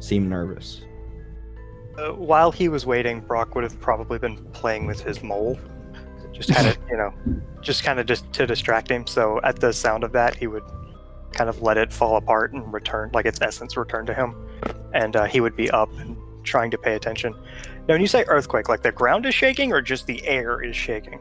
[0.00, 0.82] seem nervous.
[1.98, 5.58] Uh, while he was waiting, Brock would have probably been playing with his mole.
[6.32, 7.12] Just had it, you know,
[7.60, 9.06] just kind of just to distract him.
[9.06, 10.64] So at the sound of that, he would
[11.32, 14.34] kind of let it fall apart and return, like its essence return to him,
[14.92, 17.32] and uh, he would be up and trying to pay attention.
[17.88, 20.76] Now, when you say earthquake, like the ground is shaking or just the air is
[20.76, 21.20] shaking?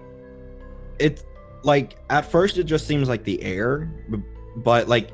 [0.97, 1.23] It's
[1.63, 3.91] like at first it just seems like the air,
[4.57, 5.11] but like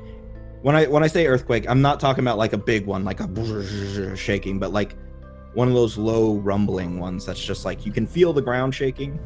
[0.62, 3.20] when I when I say earthquake, I'm not talking about like a big one, like
[3.20, 4.96] a shaking, but like
[5.54, 9.18] one of those low rumbling ones that's just like you can feel the ground shaking,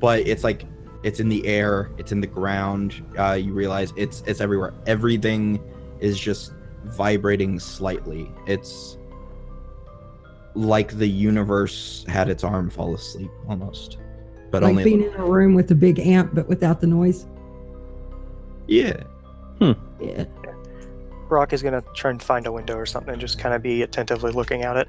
[0.00, 0.64] but it's like
[1.02, 3.04] it's in the air, it's in the ground.
[3.18, 4.74] Uh, you realize it's it's everywhere.
[4.86, 5.62] Everything
[6.00, 6.52] is just
[6.84, 8.30] vibrating slightly.
[8.46, 8.98] It's
[10.54, 13.98] like the universe had its arm fall asleep almost,
[14.50, 17.26] but like only being in a room with a big amp, but without the noise.
[18.66, 19.02] yeah.
[19.58, 19.72] Hmm.
[20.00, 20.24] Yeah.
[21.28, 23.82] Brock is gonna try and find a window or something and just kind of be
[23.82, 24.88] attentively looking at it.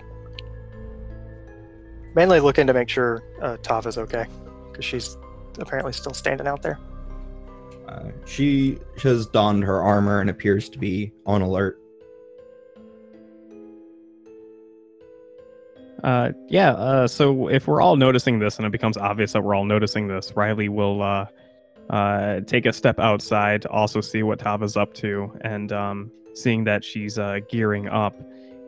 [2.15, 4.50] Mainly looking to make sure uh, Tava's okay, because
[4.81, 5.17] she's
[5.59, 6.79] apparently still standing out there.
[7.87, 11.77] Uh, she has donned her armor and appears to be on alert.
[16.03, 16.71] Uh, yeah.
[16.71, 20.07] Uh, so if we're all noticing this, and it becomes obvious that we're all noticing
[20.07, 21.25] this, Riley will uh,
[21.89, 26.63] uh, take a step outside to also see what Tava's up to, and um, seeing
[26.63, 28.15] that she's uh, gearing up,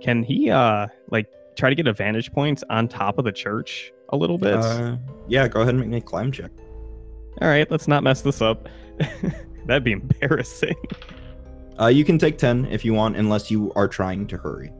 [0.01, 3.91] can he uh, like try to get a vantage point on top of the church
[4.13, 4.55] a little bit?
[4.55, 4.97] Uh,
[5.27, 6.51] yeah, go ahead and make me a climb check.
[7.41, 8.69] all right, let's not mess this up.
[9.65, 10.75] That'd be embarrassing.
[11.81, 14.71] Uh, you can take 10 if you want, unless you are trying to hurry.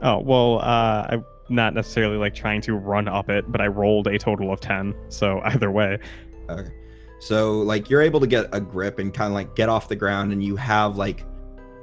[0.00, 4.06] Oh well, uh, I'm not necessarily like trying to run up it, but I rolled
[4.06, 4.94] a total of ten.
[5.10, 5.98] So either way,
[6.48, 6.70] Okay.
[7.20, 9.96] So, like, you're able to get a grip and kind of like get off the
[9.96, 11.26] ground, and you have like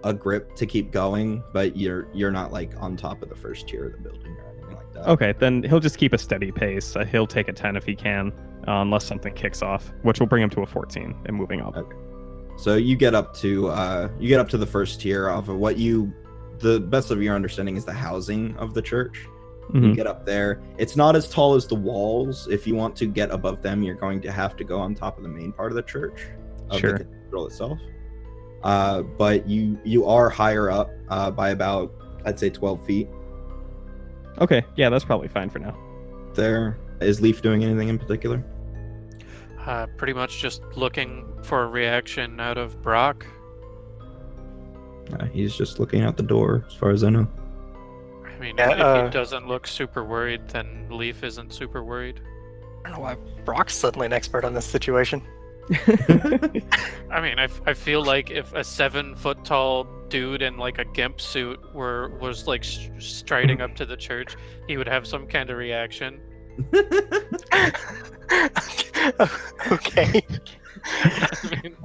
[0.03, 3.68] a grip to keep going, but you're you're not like on top of the first
[3.68, 5.07] tier of the building or anything like that.
[5.09, 6.95] okay, then he'll just keep a steady pace.
[6.95, 8.31] Uh, he'll take a ten if he can,
[8.68, 11.76] uh, unless something kicks off, which will bring him to a fourteen and moving up.
[12.57, 15.77] So you get up to uh you get up to the first tier of what
[15.77, 16.14] you
[16.60, 19.27] the best of your understanding is the housing of the church.
[19.73, 19.95] You Mhm.
[19.95, 20.61] get up there.
[20.77, 22.48] It's not as tall as the walls.
[22.49, 25.18] If you want to get above them, you're going to have to go on top
[25.18, 26.27] of the main part of the church,
[26.69, 26.99] of Sure.
[26.99, 27.80] the cathedral itself.
[28.64, 31.91] Uh, but you you are higher up uh, by about
[32.26, 33.10] I'd say 12 feet.
[34.40, 35.78] Okay, yeah, that's probably fine for now.
[36.34, 38.44] There is Leaf doing anything in particular?
[39.66, 43.26] Uh, pretty much just looking for a reaction out of Brock.
[45.14, 47.28] Uh, he's just looking out the door, as far as I know.
[48.26, 51.84] I mean, Yeah, if, if uh, he doesn't look super worried, then Leaf isn't super
[51.84, 52.20] worried.
[52.84, 55.22] I don't know why Brock's suddenly an expert on this situation.
[57.11, 60.85] I mean, I, I feel like if a seven foot tall dude in like a
[60.85, 64.35] gimp suit were was like s- striding up to the church,
[64.67, 66.21] he would have some kind of reaction.
[69.71, 70.21] okay.
[71.03, 71.75] I mean,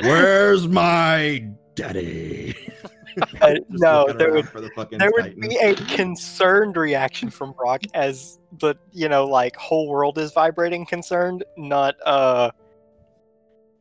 [0.00, 2.56] Where's my daddy?
[3.42, 5.40] Uh, no, there would the there would Titan.
[5.40, 10.86] be a concerned reaction from Brock as the you know like whole world is vibrating
[10.86, 12.50] concerned, not uh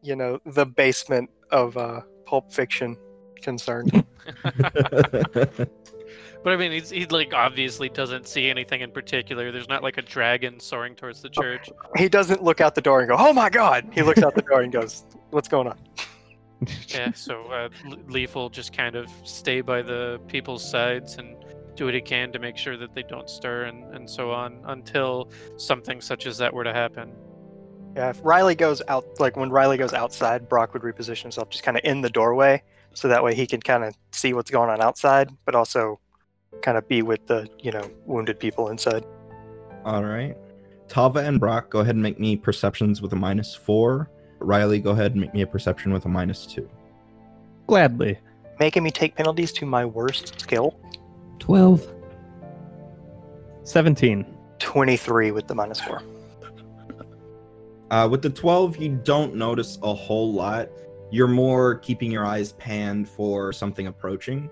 [0.01, 2.97] you know the basement of uh Pulp Fiction
[3.41, 4.05] concerned.
[6.43, 9.51] But I mean, he's, he like obviously doesn't see anything in particular.
[9.51, 11.69] There's not like a dragon soaring towards the church.
[11.97, 14.41] He doesn't look out the door and go, "Oh my god!" He looks out the
[14.41, 15.77] door and goes, "What's going on?"
[16.89, 17.69] Yeah, so uh,
[18.07, 21.35] Leaf will just kind of stay by the people's sides and
[21.73, 24.59] do what he can to make sure that they don't stir and, and so on
[24.65, 27.13] until something such as that were to happen.
[27.95, 31.63] Yeah, if Riley goes out, like when Riley goes outside, Brock would reposition himself just
[31.63, 32.63] kind of in the doorway,
[32.93, 35.99] so that way he can kind of see what's going on outside, but also
[36.61, 39.05] kind of be with the you know wounded people inside.
[39.83, 40.37] All right.
[40.87, 44.09] Tava and Brock, go ahead and make me perceptions with a minus four.
[44.39, 46.69] Riley, go ahead and make me a perception with a minus two.
[47.67, 48.19] Gladly.
[48.59, 50.77] Making me take penalties to my worst skill.
[51.39, 51.87] 12.
[53.63, 54.25] 17.
[54.59, 56.03] Twenty-three with the minus four.
[57.91, 60.69] Uh, with the 12, you don't notice a whole lot.
[61.11, 64.49] You're more keeping your eyes panned for something approaching.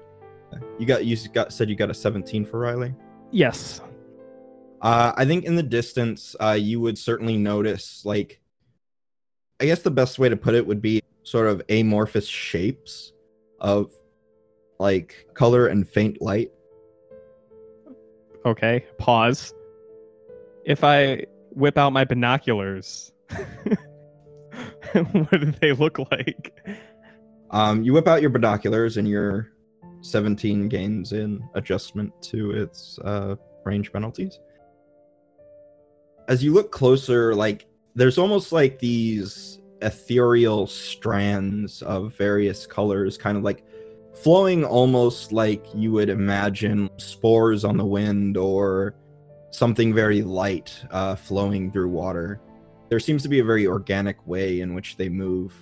[0.77, 2.93] You got you got said you got a 17 for Riley.
[3.31, 3.79] Yes.
[4.81, 8.41] Uh, I think in the distance, uh, you would certainly notice like,
[9.61, 13.13] I guess the best way to put it would be sort of amorphous shapes
[13.61, 13.93] of
[14.79, 16.51] like color and faint light.
[18.45, 18.85] Okay.
[18.97, 19.53] Pause.
[20.65, 23.13] If I whip out my binoculars,
[25.11, 26.53] what do they look like?
[27.51, 29.51] Um, you whip out your binoculars and your
[30.01, 33.35] 17 gains in adjustment to its uh,
[33.65, 34.39] range penalties.
[36.27, 37.65] As you look closer, like
[37.95, 43.63] there's almost like these ethereal strands of various colors, kind of like
[44.13, 48.93] flowing almost like you would imagine spores on the wind or
[49.51, 52.39] something very light uh, flowing through water.
[52.89, 55.53] There seems to be a very organic way in which they move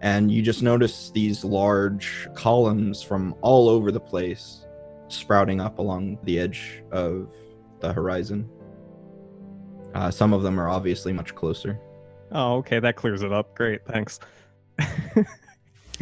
[0.00, 4.66] and you just notice these large columns from all over the place
[5.08, 7.30] sprouting up along the edge of
[7.80, 8.48] the horizon.
[9.94, 11.78] Uh, some of them are obviously much closer.
[12.32, 12.78] Oh, okay.
[12.78, 13.54] That clears it up.
[13.56, 13.84] Great.
[13.86, 14.20] Thanks.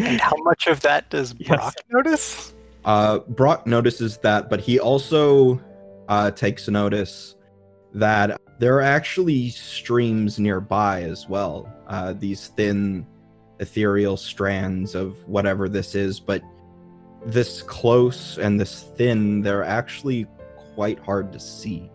[0.00, 1.48] And how much of that does Yes.
[1.48, 2.54] Brock notice?
[2.84, 5.60] Uh, Brock notices that, but he also
[6.08, 7.34] uh, takes notice
[7.94, 11.73] that there are actually streams nearby as well.
[11.86, 13.06] Uh, these thin,
[13.60, 16.43] ethereal strands of whatever this is, but
[17.24, 20.27] this close and this thin, they're actually
[20.74, 21.90] quite hard to see.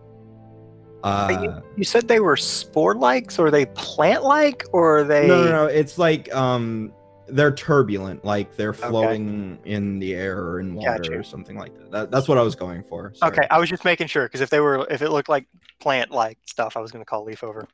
[1.02, 5.26] Uh, You said they were spore-like, or are they plant-like, or are they?
[5.28, 5.66] no, no, no.
[5.66, 6.92] It's like um,
[7.28, 11.18] they're turbulent, like they're flowing in the air or in water Gotcha.
[11.18, 11.90] or something like that.
[11.90, 12.10] that.
[12.10, 13.12] That's what I was going for.
[13.14, 13.32] sorry.
[13.32, 15.46] Okay, I was just making sure because if they were, if it looked like
[15.80, 17.66] plant-like stuff, I was going to call leaf over.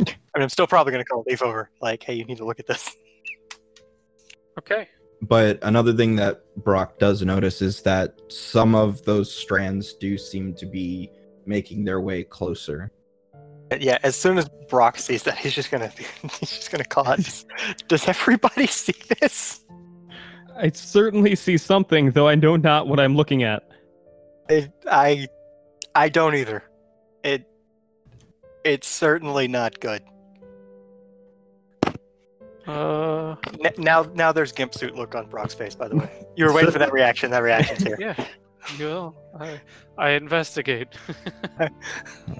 [0.00, 1.70] I mean, I'm still probably going to call leaf over.
[1.80, 2.94] Like, hey, you need to look at this.
[4.58, 4.88] Okay.
[5.22, 10.54] But another thing that Brock does notice is that some of those strands do seem
[10.54, 11.10] to be
[11.46, 12.90] making their way closer.
[13.74, 15.88] But yeah, as soon as Brock sees that, he's just gonna,
[16.38, 17.16] he's just gonna call it.
[17.16, 17.44] Does,
[17.88, 19.64] does everybody see this?
[20.56, 23.64] I certainly see something, though I know not what I'm looking at.
[24.48, 25.26] It, I,
[25.92, 26.62] I don't either.
[27.24, 27.48] It,
[28.64, 30.02] it's certainly not good.
[32.68, 33.34] Uh,
[33.64, 35.74] N- now, now there's gimp suit look on Brock's face.
[35.74, 37.32] By the way, you were waiting for that reaction.
[37.32, 37.96] That reaction's here.
[37.98, 38.24] yeah.
[38.78, 39.60] Well, I,
[39.98, 40.88] I investigate.
[41.60, 41.68] All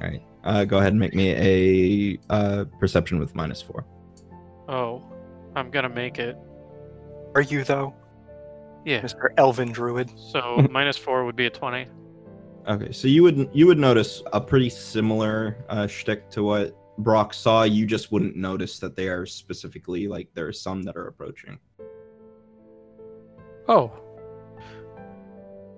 [0.01, 0.23] right.
[0.45, 3.85] Uh, go ahead and make me a uh, perception with minus four.
[4.69, 5.03] oh,
[5.57, 6.37] I'm gonna make it.
[7.35, 7.95] Are you though,
[8.85, 9.01] Yeah.
[9.01, 9.29] Mr.
[9.37, 10.11] Elven Druid?
[10.19, 11.87] So minus four would be a twenty.
[12.69, 17.35] Okay, so you would you would notice a pretty similar uh, shtick to what Brock
[17.35, 17.63] saw.
[17.65, 21.59] You just wouldn't notice that they are specifically like there are some that are approaching.
[23.69, 23.93] Oh.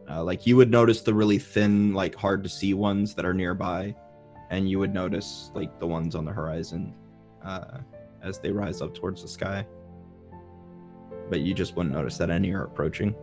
[0.09, 3.35] Uh, like you would notice the really thin, like hard to see ones that are
[3.35, 3.95] nearby,
[4.51, 6.95] and you would notice like the ones on the horizon
[7.45, 7.79] uh,
[8.23, 9.67] as they rise up towards the sky.
[11.29, 13.15] But you just wouldn't notice that any are approaching.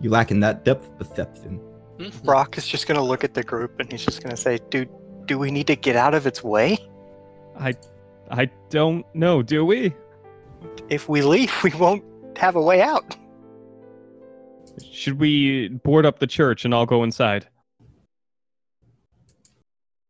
[0.00, 1.60] You lack in that depth perception.
[2.24, 4.88] Brock is just gonna look at the group and he's just gonna say, "Dude,
[5.26, 6.78] do we need to get out of its way?
[7.58, 7.74] I,
[8.30, 9.42] I don't know.
[9.42, 9.92] Do we?
[10.88, 12.04] If we leave, we won't
[12.38, 13.16] have a way out."
[14.92, 17.46] Should we board up the church and all go inside?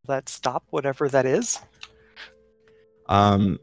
[0.07, 1.61] That stop whatever that is.
[3.09, 3.59] Um,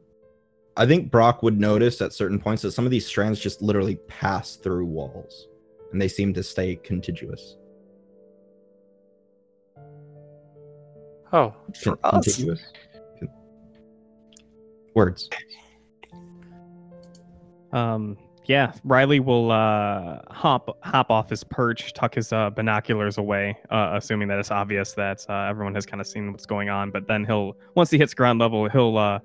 [0.77, 3.95] I think Brock would notice at certain points that some of these strands just literally
[4.07, 5.47] pass through walls,
[5.91, 7.57] and they seem to stay contiguous.
[11.31, 11.53] Oh.
[11.83, 12.25] Con- us?
[12.25, 12.61] Contiguous.
[13.19, 13.29] Con-
[14.93, 15.29] Words.
[17.71, 18.17] Um,
[18.47, 23.91] yeah, Riley will uh, hop hop off his perch, tuck his uh, binoculars away, uh,
[23.93, 26.91] assuming that it's obvious that uh, everyone has kind of seen what's going on.
[26.91, 29.19] But then he'll, once he hits ground level, he'll uh,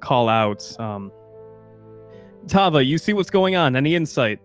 [0.00, 1.12] call out, um,
[2.48, 3.76] "Tava, you see what's going on?
[3.76, 4.40] Any insight?"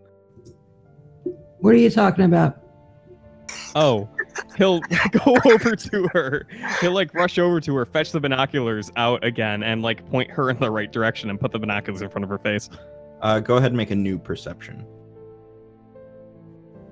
[1.60, 2.58] What are you talking about?
[3.76, 4.10] Oh,
[4.58, 4.80] he'll
[5.12, 6.48] go over to her.
[6.80, 10.50] He'll like rush over to her, fetch the binoculars out again, and like point her
[10.50, 12.70] in the right direction and put the binoculars in front of her face.
[13.22, 14.86] Uh, go ahead and make a new perception.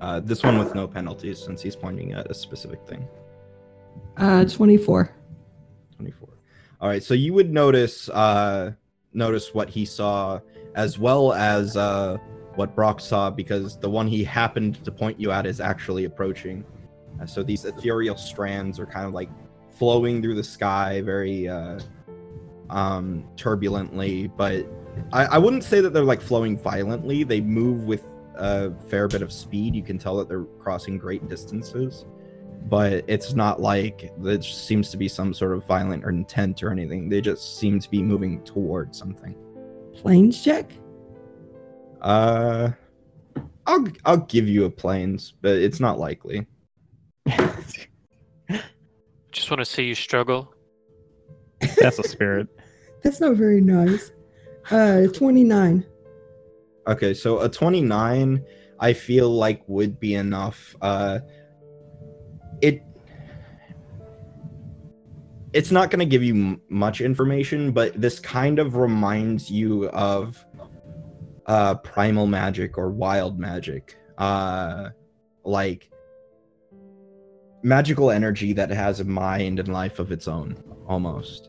[0.01, 3.05] Uh, this one with no penalties since he's pointing at a specific thing.
[4.17, 5.13] Uh, 24.
[5.97, 6.29] 24.
[6.81, 8.71] All right, so you would notice uh
[9.13, 10.39] notice what he saw
[10.75, 12.17] as well as uh
[12.55, 16.63] what Brock saw because the one he happened to point you at is actually approaching.
[17.21, 19.29] Uh, so these ethereal strands are kind of like
[19.71, 21.79] flowing through the sky very uh
[22.69, 24.65] um turbulently, but
[25.11, 27.23] I, I wouldn't say that they're like flowing violently.
[27.23, 28.03] They move with
[28.35, 29.75] a fair bit of speed.
[29.75, 32.05] You can tell that they're crossing great distances
[32.67, 36.71] but it's not like there seems to be some sort of violent or intent or
[36.71, 37.09] anything.
[37.09, 39.35] They just seem to be moving towards something.
[39.95, 40.71] Planes check?
[42.01, 42.71] Uh,
[43.65, 46.45] I'll I'll give you a planes, but it's not likely.
[49.31, 50.53] Just want to see you struggle.
[51.77, 52.47] That's a spirit.
[53.03, 54.11] That's not very nice.
[54.71, 55.85] Uh, 29.
[56.87, 58.43] Okay, so a twenty nine,
[58.79, 60.75] I feel like would be enough.
[60.81, 61.19] Uh,
[62.61, 62.81] it
[65.53, 69.87] it's not going to give you m- much information, but this kind of reminds you
[69.89, 70.43] of
[71.45, 74.89] uh, primal magic or wild magic, uh,
[75.43, 75.91] like
[77.61, 81.48] magical energy that has a mind and life of its own, almost.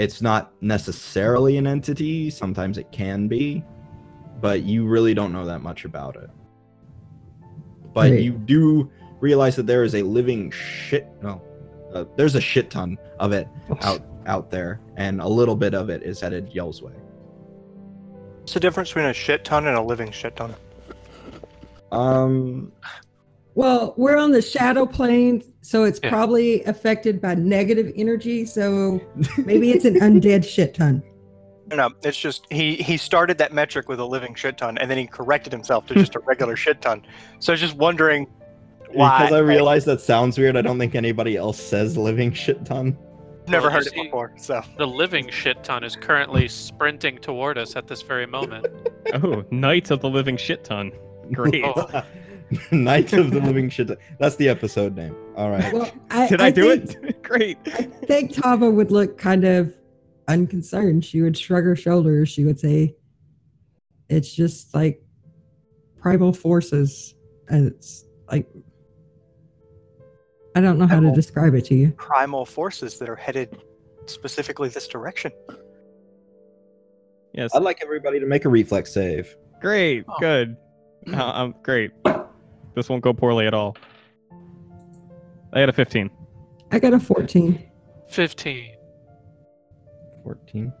[0.00, 2.30] It's not necessarily an entity.
[2.30, 3.62] Sometimes it can be,
[4.40, 6.30] but you really don't know that much about it.
[7.92, 8.20] But Right.
[8.22, 8.90] you do
[9.20, 11.06] realize that there is a living shit.
[11.22, 11.42] No,
[11.92, 13.46] uh, there's a shit ton of it
[13.82, 16.94] out out there, and a little bit of it is headed Yell's way.
[18.38, 20.54] What's the difference between a shit ton and a living shit ton?
[21.92, 22.72] Um,
[23.60, 26.08] Well, we're on the shadow plane, so it's Yeah.
[26.08, 28.46] probably affected by negative energy.
[28.46, 28.98] So
[29.44, 31.02] maybe it's an undead shit ton.
[31.68, 34.90] No, no, it's just he he started that metric with a living shit ton, and
[34.90, 37.02] then he corrected himself to just a regular shit ton.
[37.38, 38.26] So I was just wondering
[38.92, 39.18] why.
[39.26, 40.56] because I realize that sounds weird.
[40.56, 42.96] I don't think anybody else says living shit ton.
[43.46, 44.32] never Well, heard it before.
[44.38, 48.66] So The living shit ton is currently sprinting toward us at this very moment.
[49.12, 50.92] Oh, Night of the Living Shit Ton.
[50.94, 51.28] Oh.
[51.32, 51.64] Great.
[51.64, 52.02] Oh.
[52.72, 53.90] Night of the living shit.
[54.18, 55.14] That's the episode name.
[55.36, 55.72] All right.
[55.72, 57.22] Well, I, Did I, do think, it?
[57.22, 57.58] Great.
[57.66, 59.74] I think Tava would look kind of
[60.28, 61.04] unconcerned.
[61.04, 62.28] She would shrug her shoulders.
[62.28, 62.96] She would say,
[64.08, 65.02] "It's just like
[66.00, 67.14] primal forces."
[67.48, 68.48] And it's like
[70.54, 71.92] I don't know how to describe it to you.
[71.92, 73.62] primal forces that are headed
[74.06, 75.32] specifically this direction.
[77.32, 77.54] Yes.
[77.54, 79.36] I'd like everybody to make a reflex save.
[79.60, 80.04] Great.
[80.08, 80.16] Oh.
[80.18, 80.56] Good.
[81.12, 81.92] Uh, um, great.
[82.80, 83.76] This won't go poorly at all.
[85.52, 86.08] I had a 15.
[86.72, 87.62] I got a 14.
[88.08, 88.76] 15.
[90.24, 90.72] 14.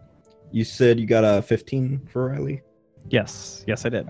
[0.50, 2.62] You said you got a 15 for Riley?
[3.10, 3.64] Yes.
[3.66, 4.08] Yes, I did.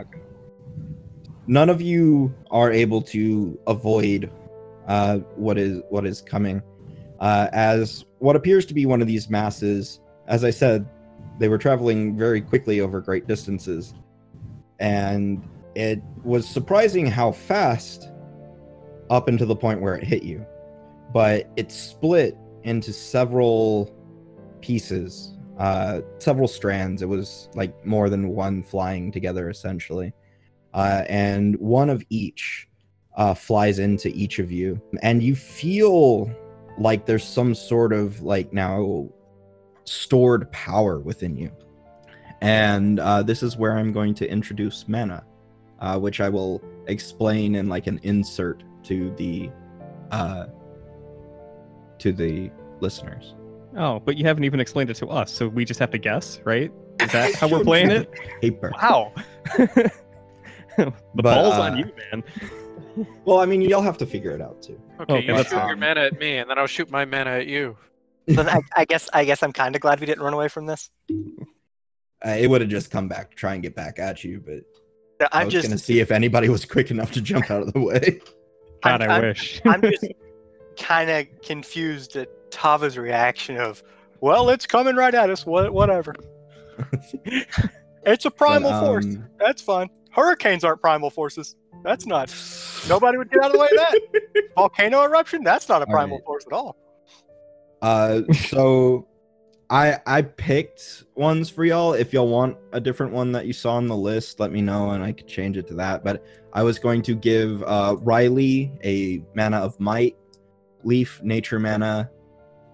[1.48, 4.30] None of you are able to avoid
[4.86, 6.62] uh, what is what is coming.
[7.18, 9.98] Uh, as what appears to be one of these masses,
[10.28, 10.88] as I said,
[11.40, 13.94] they were traveling very quickly over great distances.
[14.78, 15.42] And
[15.80, 18.10] it was surprising how fast
[19.08, 20.44] up until the point where it hit you.
[21.12, 23.90] But it split into several
[24.60, 27.00] pieces, uh, several strands.
[27.00, 30.12] It was like more than one flying together, essentially.
[30.74, 32.68] Uh, and one of each
[33.16, 34.80] uh, flies into each of you.
[35.02, 36.30] And you feel
[36.78, 39.08] like there's some sort of like now
[39.84, 41.50] stored power within you.
[42.42, 45.24] And uh, this is where I'm going to introduce mana,
[45.80, 49.50] uh, which I will explain in like an insert to the
[50.10, 50.46] uh,
[51.98, 52.50] to the
[52.80, 53.34] listeners.
[53.76, 56.40] Oh, but you haven't even explained it to us, so we just have to guess,
[56.44, 56.72] right?
[57.00, 58.10] Is that how we're playing it?
[58.40, 58.72] Paper.
[58.82, 59.12] Wow.
[59.56, 59.92] the
[60.76, 62.24] But, ball's uh, on you, man.
[63.24, 64.80] Well, I mean, you'll have to figure it out too.
[65.00, 65.80] Okay, Okay, you that's shoot your fine.
[65.80, 67.76] mana at me, and then I'll shoot my mana at you.
[68.36, 70.90] I, I guess I guess I'm kind of glad we didn't run away from this.
[71.10, 74.64] Uh, it would have just come back to try and get back at you, but
[75.20, 77.72] I I'm was just gonna see if anybody was quick enough to jump out of
[77.72, 78.20] the way.
[78.82, 79.60] God, I'm- I I'm- wish.
[79.66, 80.06] I'm just
[80.78, 83.82] kind of confused at Tava's reaction of,
[84.20, 85.44] well, it's coming right at us.
[85.46, 86.14] What, whatever.
[88.06, 89.04] It's a primal But, force.
[89.04, 89.90] um, That's fine.
[90.10, 91.54] Hurricanes aren't primal forces.
[91.84, 92.34] That's not.
[92.88, 94.42] Nobody would get out of the way of that.
[94.56, 95.44] Volcano eruption.
[95.44, 96.24] That's not a primal right.
[96.24, 96.76] force at all.
[97.82, 99.06] Uh, so
[99.70, 101.92] I I picked ones for y'all.
[101.92, 104.90] If y'all want a different one that you saw on the list, let me know
[104.90, 106.02] and I could change it to that.
[106.02, 110.16] But I was going to give uh, Riley a mana of might,
[110.82, 112.10] Leaf nature mana,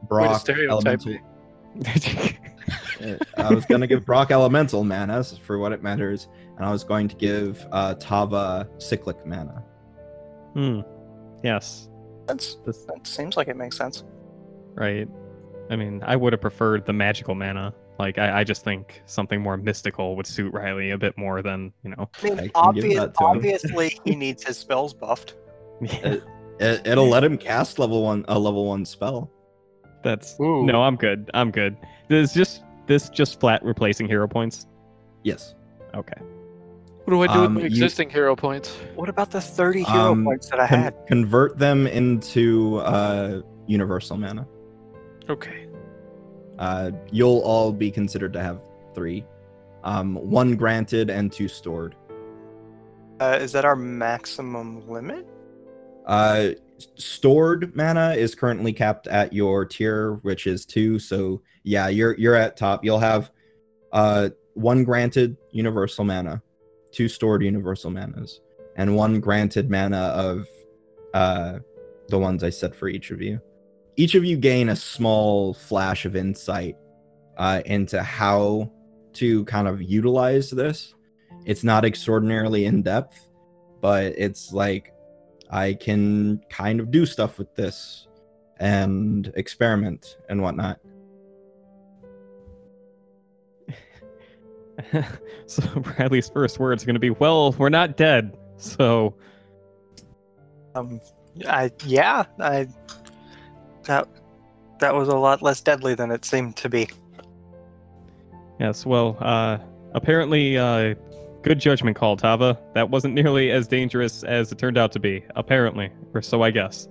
[0.08, 1.18] Brock stereotype elemental.
[3.36, 7.08] I was gonna give Brock elemental mana for what it matters, and I was going
[7.08, 9.62] to give uh, Tava cyclic mana.
[10.54, 10.80] Hmm.
[11.44, 11.90] Yes.
[12.26, 14.02] That's that seems like it makes sense.
[14.74, 15.06] right.
[15.70, 17.74] I mean, I would have preferred the magical mana.
[17.98, 21.72] Like, I, I just think something more mystical would suit Riley a bit more than,
[21.82, 22.08] you know.
[22.22, 23.30] I mean, I obvious, that to him.
[23.36, 25.34] obviously, he needs his spells buffed.
[26.58, 29.30] It, it'll let him cast level one a level one spell.
[30.02, 30.64] That's Ooh.
[30.64, 31.30] no, I'm good.
[31.34, 31.76] I'm good.
[32.08, 34.66] This just this just flat replacing hero points.
[35.22, 35.54] Yes.
[35.94, 36.18] Okay.
[37.04, 38.74] What do I do Um, with my you- existing hero points?
[38.94, 40.94] What about the 30 hero Um, points that I Con- had?
[41.06, 44.48] convert them into uh, universal mana.
[45.28, 45.66] Okay.
[46.58, 48.60] Uh, you'll all be considered to have
[48.94, 49.24] three,
[49.84, 51.94] um, one granted and two stored.
[53.20, 55.26] Uh, is that our maximum limit?
[56.06, 56.50] Uh,
[56.94, 60.98] stored mana is currently capped at your tier, which is two.
[60.98, 62.84] So yeah, you're you're at top.
[62.84, 63.30] You'll have
[63.92, 66.42] uh, one granted universal mana,
[66.92, 68.40] two stored universal manas,
[68.76, 70.46] and one granted mana of
[71.14, 71.58] uh,
[72.08, 73.40] the ones I set for each of you.
[73.96, 76.76] Each of you gain a small flash of insight
[77.38, 78.70] uh, into how
[79.14, 80.94] to kind of utilize this.
[81.46, 83.18] It's not extraordinarily in depth,
[83.80, 84.92] but it's like
[85.50, 88.06] I can kind of do stuff with this
[88.58, 90.78] and experiment and whatnot.
[95.46, 99.14] so Bradley's first words are going to be, "Well, we're not dead." So
[100.74, 101.00] Um,
[101.48, 102.66] I yeah, I
[103.86, 104.08] that
[104.80, 106.88] that was a lot less deadly than it seemed to be.
[108.60, 109.58] yes, well, uh,
[109.94, 110.94] apparently, uh,
[111.42, 112.58] good judgment call, Tava.
[112.74, 115.24] That wasn't nearly as dangerous as it turned out to be.
[115.34, 116.88] Apparently, or so I guess.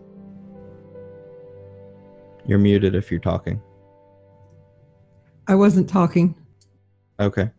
[2.47, 3.61] You're muted if you're talking.
[5.47, 6.35] I wasn't talking.
[7.19, 7.49] Okay.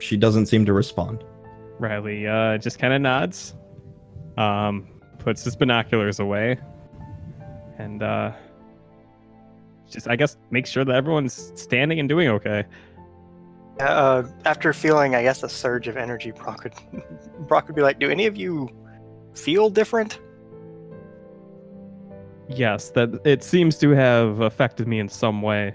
[0.00, 1.24] She doesn't seem to respond.
[1.78, 3.54] Riley uh, just kind of nods,
[4.36, 4.88] um,
[5.22, 6.58] puts his binoculars away,
[7.78, 8.32] and uh,
[9.90, 12.64] just I guess make sure that everyone's standing and doing okay.
[13.80, 16.74] Uh, after feeling, I guess, a surge of energy, Brock would
[17.48, 18.68] Brock would be like, "Do any of you
[19.34, 20.20] feel different?"
[22.48, 25.74] Yes, that it seems to have affected me in some way.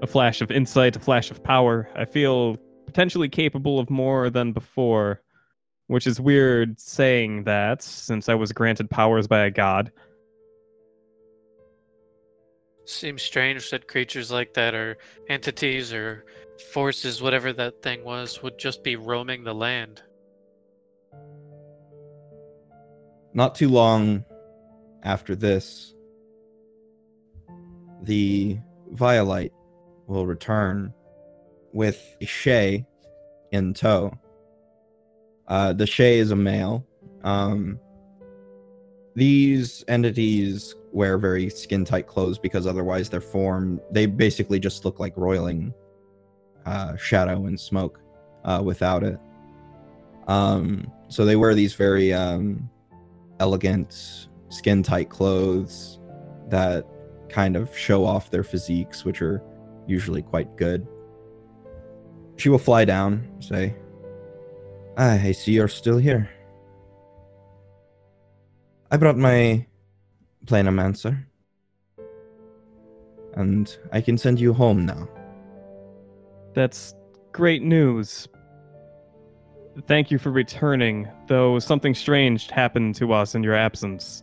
[0.00, 1.88] A flash of insight, a flash of power.
[1.94, 5.20] I feel potentially capable of more than before,
[5.92, 9.92] which is weird saying that since I was granted powers by a god.
[12.86, 14.96] Seems strange that creatures like that, or
[15.28, 16.24] entities, or
[16.72, 20.02] forces, whatever that thing was, would just be roaming the land.
[23.34, 24.24] Not too long
[25.02, 25.94] after this,
[28.00, 28.58] the
[28.92, 29.52] Violite
[30.06, 30.94] will return
[31.74, 32.86] with a Shae
[33.50, 34.18] in tow.
[35.52, 36.82] Uh, the Shae is a male.
[37.24, 37.78] Um,
[39.14, 44.98] these entities wear very skin tight clothes because otherwise their form, they basically just look
[44.98, 45.74] like roiling
[46.64, 48.00] uh, shadow and smoke
[48.46, 49.20] uh, without it.
[50.26, 52.70] Um, so they wear these very um,
[53.38, 56.00] elegant, skin tight clothes
[56.48, 56.86] that
[57.28, 59.42] kind of show off their physiques, which are
[59.86, 60.88] usually quite good.
[62.36, 63.81] She will fly down, say, "Ah,
[64.96, 66.30] I see you're still here.
[68.90, 69.66] I brought my
[70.44, 71.24] planomancer,
[73.34, 75.08] and I can send you home now.
[76.52, 76.94] That's
[77.32, 78.28] great news.
[79.86, 84.22] Thank you for returning, though something strange happened to us in your absence.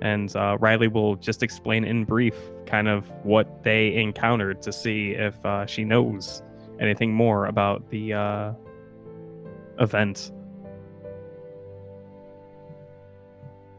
[0.00, 2.36] And uh, Riley will just explain in brief
[2.66, 6.42] kind of what they encountered to see if uh, she knows
[6.78, 8.52] anything more about the uh,
[9.78, 10.32] event.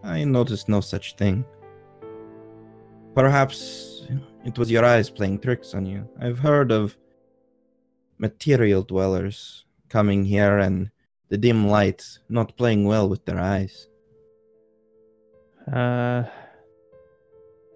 [0.04, 1.46] I noticed no such thing.
[3.16, 4.08] Perhaps
[4.46, 6.08] it was your eyes playing tricks on you.
[6.22, 6.96] I've heard of
[8.18, 10.90] material dwellers coming here and
[11.30, 13.88] the dim light not playing well with their eyes.
[15.72, 16.24] Uh,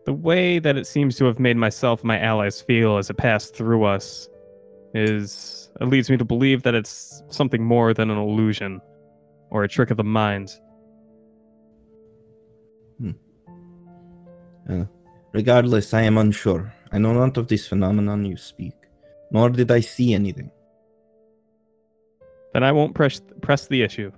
[0.06, 3.18] The way that it seems to have made myself and my allies feel as it
[3.18, 4.28] passed through us
[4.94, 8.81] is it leads me to believe that it's something more than an illusion
[9.49, 10.51] or a trick of the mind.
[12.99, 13.11] Hmm.
[14.69, 14.85] Uh,
[15.31, 16.73] regardless, I am unsure.
[16.91, 18.73] I know not of this phenomenon you speak,
[19.31, 20.51] nor did I see anything.
[22.53, 24.11] Then I won't press press the issue.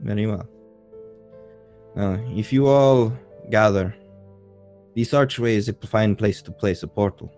[0.00, 0.46] Very well.
[1.96, 3.12] Now, if you all
[3.50, 3.94] gather,
[4.94, 7.32] this archway is a fine place to place a portal.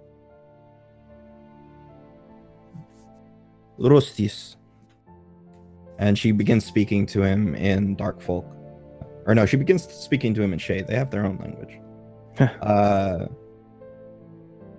[3.79, 4.57] Rostis.
[5.99, 8.47] And she begins speaking to him in Dark Folk.
[9.27, 10.87] Or no, she begins speaking to him in Shade.
[10.87, 11.81] They have their own language.
[12.61, 13.27] uh,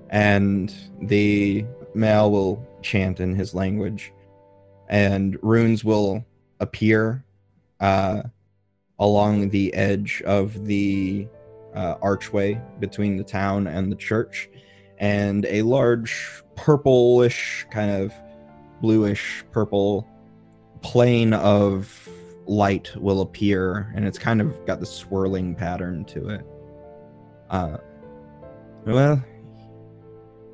[0.10, 4.14] and the male will chant in his language,
[4.88, 6.26] and runes will
[6.60, 7.26] appear
[7.80, 8.22] uh,
[9.00, 11.28] along the edge of the
[11.76, 14.50] uh, archway between the town and the church,
[15.00, 18.14] and a large purplish, kind of
[18.82, 20.08] bluish purple
[20.82, 22.10] plane of
[22.46, 26.46] light will appear, and it's kind of got the swirling pattern to it.
[27.50, 27.78] Uh,
[28.86, 29.24] well,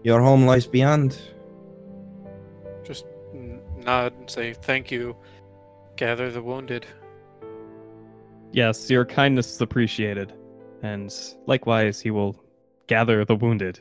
[0.03, 1.17] your home lies beyond.
[2.83, 5.15] Just n- nod and say thank you.
[5.95, 6.85] Gather the wounded.
[8.51, 10.33] Yes, your kindness is appreciated.
[10.81, 11.13] And
[11.47, 12.35] likewise, he will
[12.87, 13.79] gather the wounded.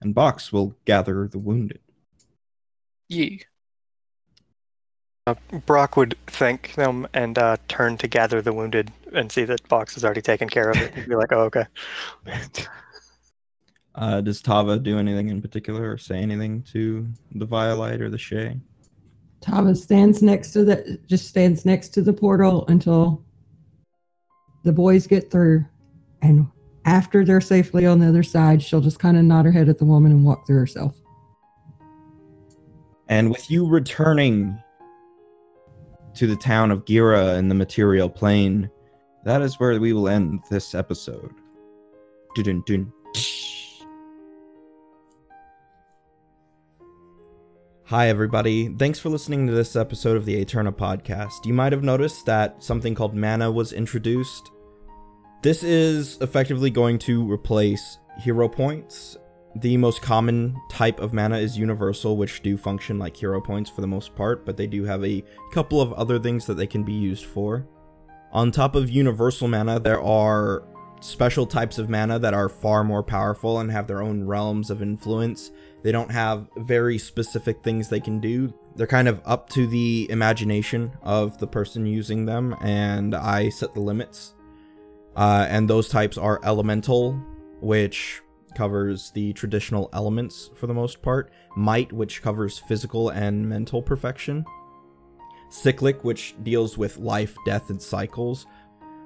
[0.00, 1.78] and Box will gather the wounded.
[3.12, 3.42] Ye.
[5.26, 5.34] Uh,
[5.66, 9.96] Brock would thank them and uh, turn to gather the wounded and see that Box
[9.96, 10.92] is already taken care of it.
[10.96, 11.64] And be like, oh, okay.
[13.94, 18.16] Uh, does Tava do anything in particular or say anything to the Violite or the
[18.16, 18.58] Shae?
[19.42, 23.22] Tava stands next to the just stands next to the portal until
[24.64, 25.66] the boys get through,
[26.22, 26.46] and
[26.86, 29.78] after they're safely on the other side, she'll just kind of nod her head at
[29.78, 31.01] the woman and walk through herself.
[33.08, 34.58] And with you returning
[36.14, 38.70] to the town of Gira in the material plane,
[39.24, 41.32] that is where we will end this episode.
[42.34, 42.92] Dun-dun-dun.
[47.84, 48.68] Hi, everybody.
[48.68, 51.44] Thanks for listening to this episode of the Eterna podcast.
[51.44, 54.50] You might have noticed that something called mana was introduced.
[55.42, 59.18] This is effectively going to replace hero points.
[59.56, 63.82] The most common type of mana is universal, which do function like hero points for
[63.82, 65.22] the most part, but they do have a
[65.52, 67.66] couple of other things that they can be used for.
[68.32, 70.64] On top of universal mana, there are
[71.00, 74.80] special types of mana that are far more powerful and have their own realms of
[74.80, 75.50] influence.
[75.82, 78.54] They don't have very specific things they can do.
[78.76, 83.74] They're kind of up to the imagination of the person using them, and I set
[83.74, 84.34] the limits.
[85.14, 87.12] Uh, and those types are elemental,
[87.60, 88.22] which
[88.54, 94.44] covers the traditional elements for the most part, might, which covers physical and mental perfection,
[95.50, 98.46] cyclic, which deals with life, death, and cycles,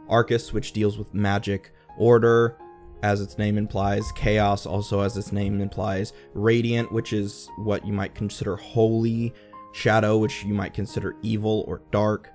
[0.08, 2.56] Arcus, which deals with magic, order,
[3.02, 7.92] as its name implies, chaos, also as its name implies, radiant, which is what you
[7.92, 9.32] might consider holy,
[9.72, 12.32] shadow, which you might consider evil or dark,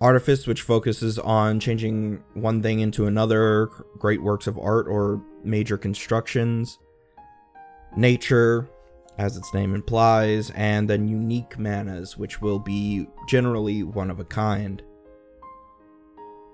[0.00, 3.68] artifice, which focuses on changing one thing into another,
[3.98, 6.78] great works of art or major constructions,
[7.96, 8.68] nature,
[9.16, 14.24] as its name implies, and then unique manas, which will be generally one of a
[14.24, 14.82] kind.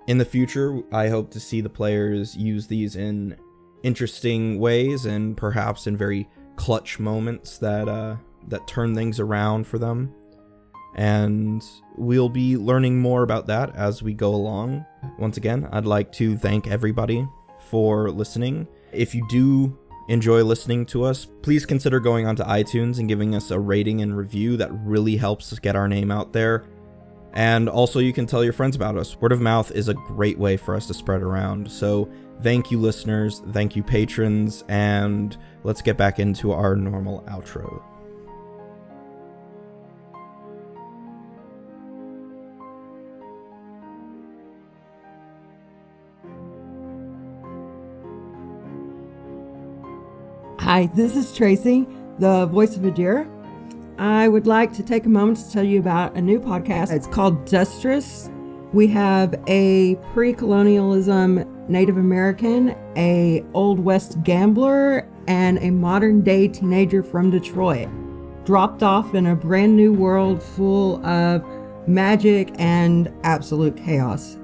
[0.06, 3.36] In the future, I hope to see the players use these in
[3.82, 8.16] interesting ways and perhaps in very clutch moments that uh,
[8.48, 10.14] that turn things around for them.
[10.94, 11.64] And
[11.96, 14.86] we'll be learning more about that as we go along.
[15.18, 17.26] Once again, I'd like to thank everybody
[17.68, 18.68] for listening.
[18.92, 19.76] If you do
[20.08, 24.16] enjoy listening to us, please consider going onto iTunes and giving us a rating and
[24.16, 24.56] review.
[24.56, 26.64] That really helps us get our name out there.
[27.32, 29.20] And also, you can tell your friends about us.
[29.20, 31.68] Word of mouth is a great way for us to spread around.
[31.68, 32.08] So,
[32.42, 33.42] thank you, listeners.
[33.50, 34.62] Thank you, patrons.
[34.68, 37.82] And let's get back into our normal outro.
[50.74, 51.86] Hi, this is Tracy,
[52.18, 53.30] the voice of Adir.
[53.96, 56.90] I would like to take a moment to tell you about a new podcast.
[56.90, 58.28] It's called Dustress.
[58.72, 67.05] We have a pre-colonialism Native American, a Old West gambler, and a modern day teenager
[67.05, 67.88] from Detroit,
[68.44, 71.44] dropped off in a brand new world full of
[71.86, 74.38] magic and absolute chaos.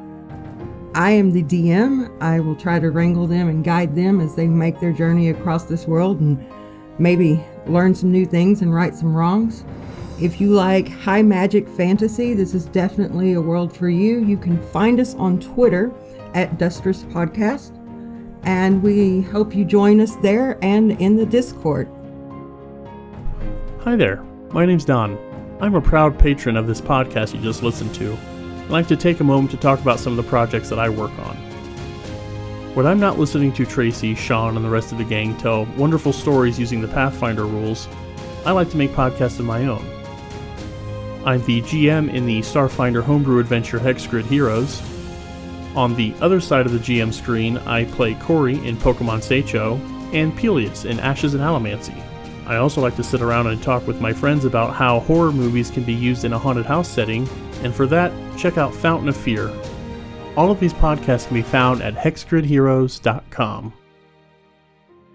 [0.94, 2.10] I am the DM.
[2.20, 5.64] I will try to wrangle them and guide them as they make their journey across
[5.64, 6.44] this world and
[6.98, 9.64] maybe learn some new things and right some wrongs.
[10.20, 14.24] If you like high magic fantasy, this is definitely a world for you.
[14.24, 15.92] You can find us on Twitter
[16.34, 17.76] at Dustress Podcast,
[18.42, 21.88] and we hope you join us there and in the Discord.
[23.80, 24.22] Hi there,
[24.52, 25.16] my name's Don.
[25.60, 28.18] I'm a proud patron of this podcast you just listened to.
[28.70, 30.88] I'd like to take a moment to talk about some of the projects that I
[30.88, 31.34] work on.
[32.76, 36.12] When I'm not listening to Tracy, Sean, and the rest of the gang tell wonderful
[36.12, 37.88] stories using the Pathfinder rules,
[38.46, 39.84] I like to make podcasts of my own.
[41.24, 44.80] I'm the GM in the Starfinder homebrew adventure Hexgrid Heroes.
[45.74, 49.80] On the other side of the GM screen, I play Corey in Pokemon Seicho
[50.14, 52.00] and Peleus in Ashes and Allomancy.
[52.46, 55.72] I also like to sit around and talk with my friends about how horror movies
[55.72, 57.28] can be used in a haunted house setting,
[57.62, 59.50] and for that, check out Fountain of Fear.
[60.36, 63.72] All of these podcasts can be found at hexgridheroes.com.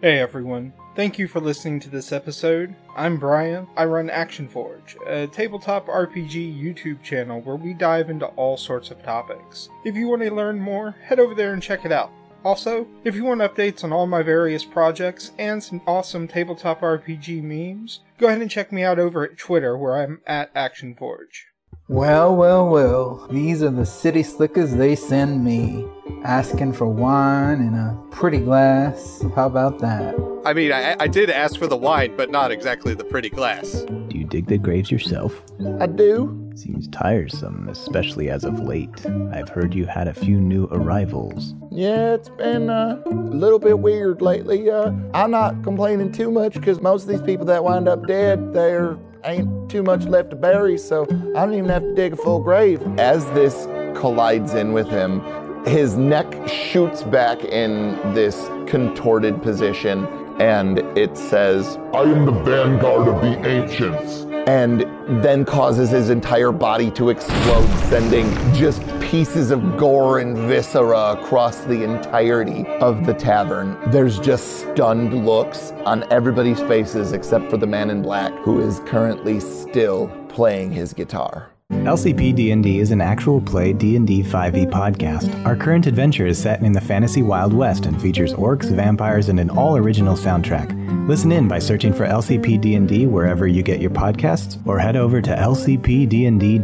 [0.02, 2.76] Hey everyone, thank you for listening to this episode.
[2.96, 3.68] I'm Brian.
[3.76, 8.92] I run Action Forge, a tabletop RPG YouTube channel where we dive into all sorts
[8.92, 9.70] of topics.
[9.84, 12.12] If you want to learn more, head over there and check it out.
[12.44, 17.42] Also, if you want updates on all my various projects and some awesome tabletop RPG
[17.42, 21.48] memes, go ahead and check me out over at Twitter where I'm at Action Forge.
[21.88, 25.86] Well, well, well, these are the city slickers they send me.
[26.24, 29.24] Asking for wine in a pretty glass.
[29.36, 30.16] How about that?
[30.48, 33.84] I mean, I, I did ask for the wine, but not exactly the pretty glass.
[33.84, 35.44] Do you dig the graves yourself?
[35.80, 36.52] I do.
[36.56, 39.06] Seems tiresome, especially as of late.
[39.32, 41.54] I've heard you had a few new arrivals.
[41.70, 44.72] Yeah, it's been uh, a little bit weird lately.
[44.72, 48.54] Uh, I'm not complaining too much because most of these people that wind up dead,
[48.54, 51.04] there ain't too much left to bury, so
[51.36, 52.82] I don't even have to dig a full grave.
[53.00, 53.66] As this
[53.98, 55.22] collides in with him,
[55.66, 60.06] his neck shoots back in this contorted position,
[60.40, 64.25] and it says, I am the vanguard of the ancients.
[64.48, 64.82] And
[65.24, 71.58] then causes his entire body to explode, sending just pieces of gore and viscera across
[71.66, 73.78] the entirety of the tavern.
[73.92, 78.82] There's just stunned looks on everybody's faces except for the man in black, who is
[78.82, 81.55] currently still playing his guitar.
[81.72, 85.46] LCP D&D is an actual play D&D 5e podcast.
[85.46, 89.40] Our current adventure is set in the fantasy Wild West and features orcs, vampires, and
[89.40, 91.08] an all-original soundtrack.
[91.08, 95.24] Listen in by searching for LCP D&D wherever you get your podcasts or head over
[95.24, 96.62] to lcpdnd.com.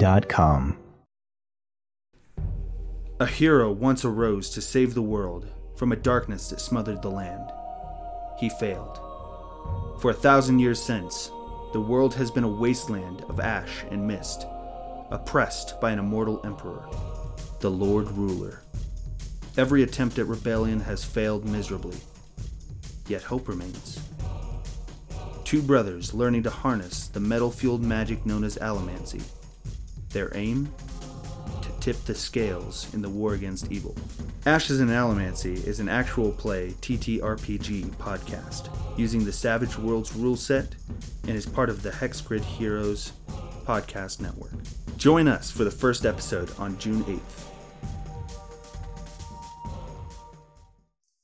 [3.19, 5.48] A hero once arose to save the world
[5.78, 7.52] from a darkness that smothered the land.
[8.40, 8.99] He failed.
[9.99, 11.32] For a thousand years since,
[11.73, 14.45] the world has been a wasteland of ash and mist
[15.12, 16.88] oppressed by an immortal emperor,
[17.60, 18.62] the Lord Ruler.
[19.58, 21.98] Every attempt at rebellion has failed miserably,
[23.08, 24.00] yet hope remains.
[25.44, 29.22] Two brothers learning to harness the metal fueled magic known as allomancy.
[30.12, 30.74] Their aim?
[31.62, 33.96] To tip the scales in the war against evil.
[34.46, 40.68] Ashes and Allomancy is an actual play TTRPG podcast using the Savage Worlds rule set
[41.28, 43.12] and is part of the Hexgrid Heroes
[43.66, 44.54] podcast network.
[44.97, 47.47] Join us for the first episode on June 8th.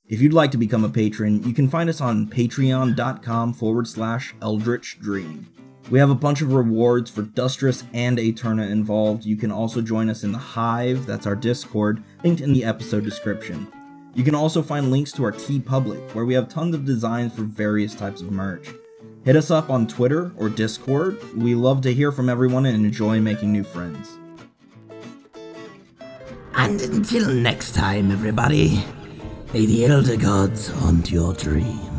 [0.07, 4.33] If you'd like to become a patron, you can find us on patreon.com forward slash
[4.41, 5.47] eldritch dream.
[5.89, 9.25] We have a bunch of rewards for Dustress and Eterna involved.
[9.25, 13.03] You can also join us in the Hive, that's our Discord, linked in the episode
[13.03, 13.67] description.
[14.13, 17.43] You can also find links to our TeePublic, where we have tons of designs for
[17.43, 18.69] various types of merch.
[19.27, 21.19] Hit us up on Twitter or Discord.
[21.35, 24.17] We love to hear from everyone and enjoy making new friends.
[26.55, 28.85] And until next time, everybody,
[29.53, 31.96] may the Elder Gods haunt your dreams.